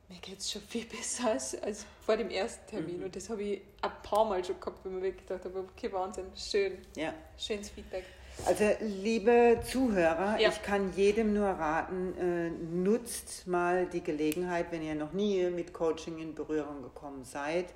mir 0.08 0.18
geht 0.18 0.40
es 0.40 0.52
schon 0.52 0.62
viel 0.62 0.84
besser 0.84 1.30
als, 1.30 1.60
als 1.62 1.86
vor 2.04 2.16
dem 2.16 2.28
ersten 2.30 2.68
Termin. 2.68 2.98
Mhm. 2.98 3.04
Und 3.04 3.16
das 3.16 3.30
habe 3.30 3.42
ich 3.42 3.62
ein 3.80 3.90
paar 4.02 4.24
Mal 4.24 4.44
schon 4.44 4.60
gehabt, 4.60 4.84
wenn 4.84 4.94
man 4.94 5.02
wirklich 5.02 5.26
gedacht 5.26 5.44
habe, 5.44 5.60
okay, 5.60 5.90
Wahnsinn, 5.92 6.26
schön. 6.36 6.78
Ja. 6.96 7.14
Schönes 7.38 7.70
Feedback. 7.70 8.04
Also 8.44 8.64
liebe 8.80 9.60
Zuhörer, 9.64 10.38
ja. 10.38 10.48
ich 10.48 10.62
kann 10.62 10.92
jedem 10.94 11.32
nur 11.32 11.46
raten, 11.46 12.18
äh, 12.18 12.50
nutzt 12.50 13.46
mal 13.46 13.86
die 13.86 14.02
Gelegenheit, 14.02 14.72
wenn 14.72 14.82
ihr 14.82 14.94
noch 14.94 15.12
nie 15.12 15.44
mit 15.50 15.72
Coaching 15.72 16.18
in 16.18 16.34
Berührung 16.34 16.82
gekommen 16.82 17.24
seid. 17.24 17.66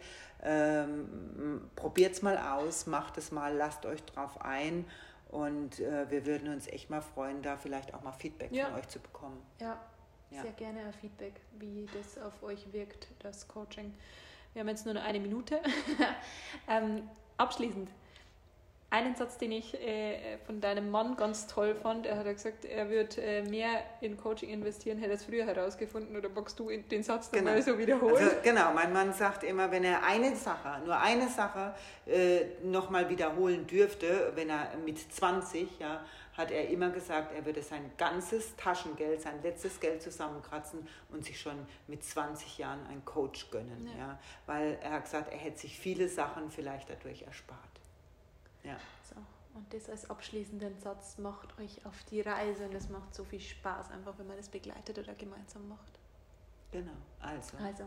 Ähm, 0.42 1.70
Probiert 1.76 2.14
es 2.14 2.22
mal 2.22 2.37
aus, 2.37 2.87
macht 2.87 3.16
es 3.16 3.31
mal, 3.31 3.55
lasst 3.55 3.87
euch 3.87 4.02
drauf 4.05 4.40
ein 4.40 4.85
und 5.29 5.81
äh, 5.81 6.11
wir 6.11 6.26
würden 6.26 6.52
uns 6.52 6.66
echt 6.66 6.90
mal 6.90 7.00
freuen, 7.00 7.42
da 7.42 7.57
vielleicht 7.57 7.94
auch 7.94 8.02
mal 8.02 8.12
Feedback 8.12 8.52
ja. 8.52 8.66
von 8.66 8.74
euch 8.81 8.88
zu 8.88 8.98
bekommen. 8.98 9.40
Ja, 9.61 9.81
Ja. 10.31 10.42
Sehr 10.42 10.52
gerne 10.52 10.92
Feedback, 11.00 11.40
wie 11.59 11.87
das 11.96 12.22
auf 12.22 12.42
euch 12.42 12.72
wirkt, 12.72 13.09
das 13.20 13.46
Coaching. 13.46 13.94
Wir 14.52 14.61
haben 14.61 14.68
jetzt 14.68 14.85
nur 14.85 14.94
noch 14.94 15.05
eine 15.05 15.20
Minute. 15.20 15.61
ähm, 16.68 17.09
abschließend, 17.37 17.88
einen 18.88 19.16
Satz, 19.16 19.37
den 19.37 19.51
ich 19.53 19.75
äh, 19.75 20.38
von 20.46 20.61
deinem 20.61 20.90
Mann 20.90 21.16
ganz 21.16 21.46
toll 21.49 21.75
fand. 21.75 22.07
Er 22.07 22.18
hat 22.18 22.27
gesagt, 22.27 22.64
er 22.64 22.88
wird 22.88 23.18
äh, 23.18 23.42
mehr 23.42 23.83
in 24.01 24.16
Coaching 24.16 24.49
investieren, 24.49 24.99
hätte 24.99 25.14
es 25.14 25.25
früher 25.25 25.44
herausgefunden. 25.44 26.16
Oder 26.16 26.29
magst 26.29 26.59
du 26.59 26.70
den 26.70 27.03
Satz 27.03 27.31
Genau. 27.31 27.46
nochmal 27.46 27.62
so 27.62 27.77
wiederholen? 27.79 28.16
Also, 28.16 28.37
genau, 28.44 28.72
mein 28.72 28.92
Mann 28.92 29.12
sagt 29.12 29.42
immer, 29.42 29.70
wenn 29.72 29.83
er 29.85 30.05
eine 30.05 30.37
Sache, 30.37 30.81
nur 30.85 30.96
eine 31.01 31.29
Sache 31.29 31.75
äh, 32.07 32.44
nochmal 32.62 33.09
wiederholen 33.09 33.66
dürfte, 33.66 34.33
wenn 34.37 34.51
er 34.51 34.70
mit 34.85 34.99
20, 35.12 35.81
ja, 35.81 36.05
hat 36.37 36.51
er 36.53 36.68
immer 36.68 36.90
gesagt, 36.90 37.35
er 37.35 37.44
würde 37.44 37.62
sein 37.62 37.90
ganzes 37.99 38.55
Taschengeld, 38.57 39.20
sein 39.22 39.42
letztes 39.42 39.81
Geld 39.81 40.01
zusammenkratzen 40.03 40.87
und 41.11 41.25
sich 41.25 41.40
schon 41.40 41.57
mit 41.88 42.05
20 42.05 42.59
Jahren 42.59 42.87
einen 42.87 43.05
Coach 43.05 43.51
gönnen. 43.51 43.88
Ja. 43.99 44.07
Ja. 44.07 44.18
weil 44.46 44.79
er 44.83 44.92
hat 44.92 45.05
gesagt, 45.05 45.33
er 45.33 45.38
hätte 45.38 45.59
sich 45.59 45.77
viele 45.79 46.09
Sachen 46.09 46.51
vielleicht 46.51 46.88
dadurch 46.90 47.22
erspart. 47.22 47.59
Ja. 48.66 48.76
So, 49.02 49.16
und 49.55 49.72
das 49.72 49.88
als 49.88 50.11
abschließenden 50.11 50.79
Satz 50.79 51.18
macht 51.18 51.59
euch 51.61 51.85
auf 51.87 52.05
die 52.11 52.20
Reise 52.20 52.66
und 52.66 52.74
es 52.74 52.88
macht 52.88 53.14
so 53.14 53.24
viel 53.24 53.40
Spaß, 53.40 53.90
einfach 53.90 54.18
wenn 54.18 54.26
man 54.26 54.37
das 54.37 54.48
begleitet 54.48 54.98
oder 54.98 55.14
gemeinsam 55.14 55.68
macht. 55.68 55.98
Genau, 56.72 56.92
also. 57.20 57.57
Also, 57.59 57.85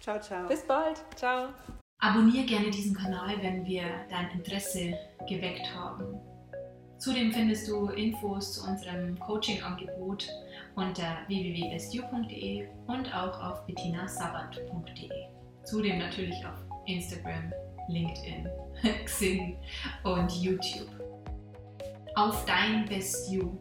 Ciao, 0.00 0.18
ciao. 0.20 0.48
bis 0.48 0.66
bald. 0.66 1.04
Ciao. 1.14 1.50
Abonniere 1.98 2.46
gerne 2.46 2.70
diesen 2.70 2.96
Kanal, 2.96 3.40
wenn 3.40 3.64
wir 3.64 3.84
dein 4.10 4.30
Interesse 4.30 4.98
geweckt 5.28 5.72
haben. 5.72 6.18
Zudem 6.98 7.32
findest 7.32 7.68
du 7.68 7.88
Infos 7.88 8.54
zu 8.54 8.68
unserem 8.68 9.18
Coaching-Angebot 9.20 10.28
unter 10.74 11.18
www.bestu.de 11.28 12.68
und 12.86 13.14
auch 13.14 13.40
auf 13.42 13.66
bettinasabat.de. 13.66 15.10
Zudem 15.64 15.98
natürlich 15.98 16.44
auf 16.46 16.58
Instagram, 16.86 17.52
LinkedIn, 17.88 18.48
Xing 19.04 19.56
und 20.04 20.30
YouTube. 20.42 20.88
Auf 22.14 22.44
dein 22.44 22.84
Best 22.86 23.30
You, 23.30 23.58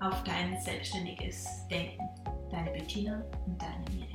auf 0.00 0.22
dein 0.24 0.60
selbstständiges 0.60 1.46
Denken. 1.70 2.02
Deine 2.50 2.70
Bettina 2.70 3.24
und 3.46 3.60
deine 3.60 3.84
Mir. 3.92 4.05